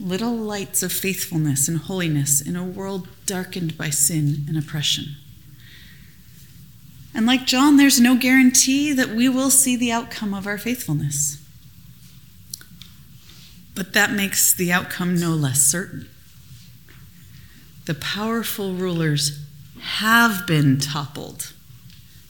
Little 0.00 0.34
lights 0.34 0.82
of 0.82 0.92
faithfulness 0.92 1.68
and 1.68 1.76
holiness 1.76 2.40
in 2.40 2.56
a 2.56 2.64
world 2.64 3.06
darkened 3.26 3.76
by 3.76 3.90
sin 3.90 4.46
and 4.48 4.56
oppression. 4.56 5.16
And 7.14 7.26
like 7.26 7.46
John, 7.46 7.76
there's 7.76 8.00
no 8.00 8.16
guarantee 8.16 8.92
that 8.94 9.10
we 9.10 9.28
will 9.28 9.50
see 9.50 9.76
the 9.76 9.92
outcome 9.92 10.32
of 10.32 10.46
our 10.46 10.56
faithfulness. 10.56 11.36
But 13.74 13.92
that 13.92 14.12
makes 14.12 14.54
the 14.54 14.72
outcome 14.72 15.18
no 15.18 15.30
less 15.30 15.60
certain. 15.60 16.08
The 17.84 17.94
powerful 17.94 18.74
rulers 18.74 19.44
have 19.80 20.46
been 20.46 20.78
toppled, 20.78 21.52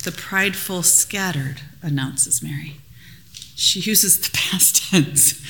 the 0.04 0.12
prideful 0.12 0.82
scattered, 0.82 1.62
announces 1.82 2.42
Mary. 2.42 2.76
She 3.54 3.80
uses 3.80 4.18
the 4.18 4.30
past 4.32 4.76
tense. 4.90 5.40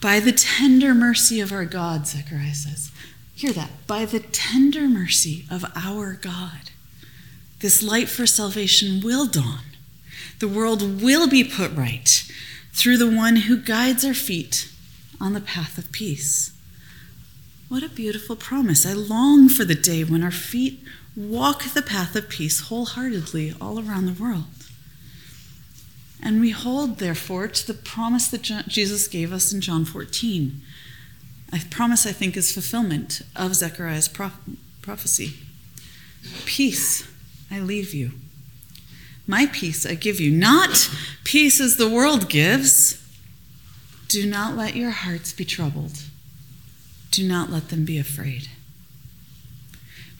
By 0.00 0.20
the 0.20 0.32
tender 0.32 0.94
mercy 0.94 1.40
of 1.40 1.52
our 1.52 1.64
God, 1.64 2.06
Zechariah 2.06 2.54
says. 2.54 2.90
Hear 3.34 3.52
that. 3.52 3.86
By 3.86 4.04
the 4.04 4.20
tender 4.20 4.88
mercy 4.88 5.44
of 5.50 5.64
our 5.74 6.14
God, 6.14 6.70
this 7.60 7.82
light 7.82 8.08
for 8.08 8.26
salvation 8.26 9.00
will 9.02 9.26
dawn. 9.26 9.64
The 10.38 10.48
world 10.48 11.02
will 11.02 11.28
be 11.28 11.44
put 11.44 11.72
right 11.72 12.30
through 12.72 12.96
the 12.96 13.10
one 13.10 13.36
who 13.36 13.58
guides 13.58 14.04
our 14.04 14.14
feet 14.14 14.70
on 15.20 15.34
the 15.34 15.40
path 15.40 15.76
of 15.76 15.92
peace. 15.92 16.52
What 17.68 17.82
a 17.82 17.88
beautiful 17.88 18.36
promise. 18.36 18.86
I 18.86 18.94
long 18.94 19.48
for 19.48 19.64
the 19.64 19.74
day 19.74 20.02
when 20.02 20.24
our 20.24 20.30
feet 20.30 20.82
walk 21.14 21.64
the 21.64 21.82
path 21.82 22.16
of 22.16 22.28
peace 22.28 22.60
wholeheartedly 22.60 23.54
all 23.60 23.78
around 23.78 24.06
the 24.06 24.22
world. 24.22 24.44
And 26.22 26.40
we 26.40 26.50
hold, 26.50 26.98
therefore, 26.98 27.48
to 27.48 27.66
the 27.66 27.74
promise 27.74 28.28
that 28.28 28.42
Jesus 28.42 29.08
gave 29.08 29.32
us 29.32 29.52
in 29.52 29.60
John 29.60 29.84
14. 29.84 30.60
A 31.52 31.60
promise, 31.70 32.06
I 32.06 32.12
think, 32.12 32.36
is 32.36 32.52
fulfillment 32.52 33.22
of 33.34 33.54
Zechariah's 33.54 34.08
prophecy. 34.08 35.34
Peace 36.44 37.08
I 37.50 37.60
leave 37.60 37.94
you. 37.94 38.12
My 39.26 39.46
peace 39.46 39.86
I 39.86 39.94
give 39.94 40.20
you, 40.20 40.30
not 40.30 40.90
peace 41.24 41.60
as 41.60 41.76
the 41.76 41.88
world 41.88 42.28
gives. 42.28 43.02
Do 44.08 44.26
not 44.26 44.56
let 44.56 44.76
your 44.76 44.90
hearts 44.90 45.32
be 45.32 45.44
troubled. 45.44 46.02
Do 47.10 47.26
not 47.26 47.50
let 47.50 47.70
them 47.70 47.84
be 47.84 47.98
afraid. 47.98 48.48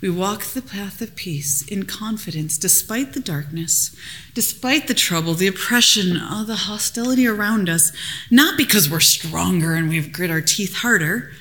We 0.00 0.08
walk 0.08 0.44
the 0.44 0.62
path 0.62 1.02
of 1.02 1.14
peace 1.14 1.66
in 1.68 1.84
confidence 1.84 2.56
despite 2.56 3.12
the 3.12 3.20
darkness, 3.20 3.94
despite 4.32 4.88
the 4.88 4.94
trouble, 4.94 5.34
the 5.34 5.46
oppression, 5.46 6.16
all 6.18 6.44
the 6.44 6.56
hostility 6.56 7.26
around 7.26 7.68
us, 7.68 7.92
not 8.30 8.56
because 8.56 8.88
we're 8.88 9.00
stronger 9.00 9.74
and 9.74 9.90
we've 9.90 10.12
grit 10.12 10.30
our 10.30 10.40
teeth 10.40 10.76
harder, 10.76 11.32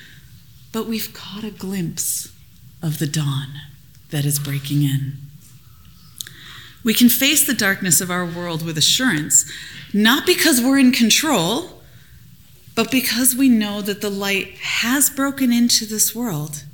but 0.72 0.86
we've 0.86 1.14
caught 1.14 1.42
a 1.42 1.50
glimpse 1.50 2.32
of 2.82 2.98
the 2.98 3.06
dawn 3.06 3.48
that 4.10 4.26
is 4.26 4.38
breaking 4.38 4.82
in. 4.82 5.14
We 6.84 6.92
can 6.92 7.08
face 7.08 7.46
the 7.46 7.54
darkness 7.54 8.00
of 8.00 8.10
our 8.10 8.26
world 8.26 8.64
with 8.64 8.76
assurance, 8.76 9.50
not 9.94 10.26
because 10.26 10.60
we're 10.60 10.78
in 10.78 10.92
control, 10.92 11.82
but 12.74 12.90
because 12.90 13.34
we 13.34 13.48
know 13.48 13.80
that 13.82 14.00
the 14.00 14.10
light 14.10 14.58
has 14.58 15.10
broken 15.10 15.52
into 15.52 15.86
this 15.86 16.14
world, 16.14 16.64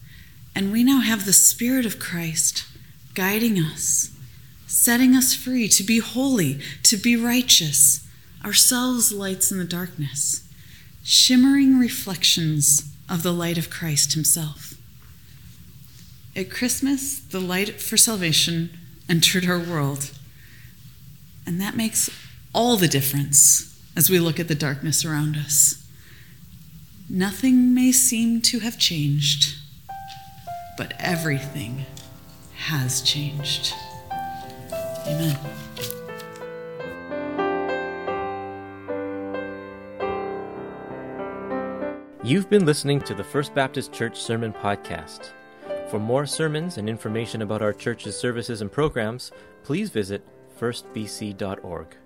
and 0.56 0.72
we 0.72 0.82
now 0.82 1.00
have 1.00 1.26
the 1.26 1.34
Spirit 1.34 1.84
of 1.84 1.98
Christ 1.98 2.64
guiding 3.12 3.58
us, 3.58 4.10
setting 4.66 5.14
us 5.14 5.34
free 5.34 5.68
to 5.68 5.84
be 5.84 5.98
holy, 5.98 6.60
to 6.82 6.96
be 6.96 7.14
righteous, 7.14 8.08
ourselves 8.42 9.12
lights 9.12 9.52
in 9.52 9.58
the 9.58 9.64
darkness, 9.64 10.48
shimmering 11.04 11.78
reflections 11.78 12.90
of 13.06 13.22
the 13.22 13.34
light 13.34 13.58
of 13.58 13.68
Christ 13.68 14.14
Himself. 14.14 14.72
At 16.34 16.50
Christmas, 16.50 17.18
the 17.18 17.40
light 17.40 17.78
for 17.78 17.98
salvation 17.98 18.70
entered 19.10 19.46
our 19.46 19.58
world. 19.58 20.10
And 21.46 21.60
that 21.60 21.76
makes 21.76 22.08
all 22.54 22.78
the 22.78 22.88
difference 22.88 23.78
as 23.94 24.08
we 24.08 24.18
look 24.18 24.40
at 24.40 24.48
the 24.48 24.54
darkness 24.54 25.04
around 25.04 25.36
us. 25.36 25.86
Nothing 27.10 27.74
may 27.74 27.92
seem 27.92 28.40
to 28.42 28.60
have 28.60 28.78
changed, 28.78 29.54
but 30.76 30.92
everything 30.98 31.84
has 32.54 33.02
changed. 33.02 33.74
Amen. 35.06 35.38
You've 42.22 42.50
been 42.50 42.66
listening 42.66 43.00
to 43.02 43.14
the 43.14 43.22
First 43.22 43.54
Baptist 43.54 43.92
Church 43.92 44.20
Sermon 44.20 44.52
Podcast. 44.52 45.30
For 45.88 46.00
more 46.00 46.26
sermons 46.26 46.76
and 46.76 46.88
information 46.88 47.42
about 47.42 47.62
our 47.62 47.72
church's 47.72 48.18
services 48.18 48.62
and 48.62 48.72
programs, 48.72 49.30
please 49.62 49.90
visit 49.90 50.26
firstbc.org. 50.58 51.96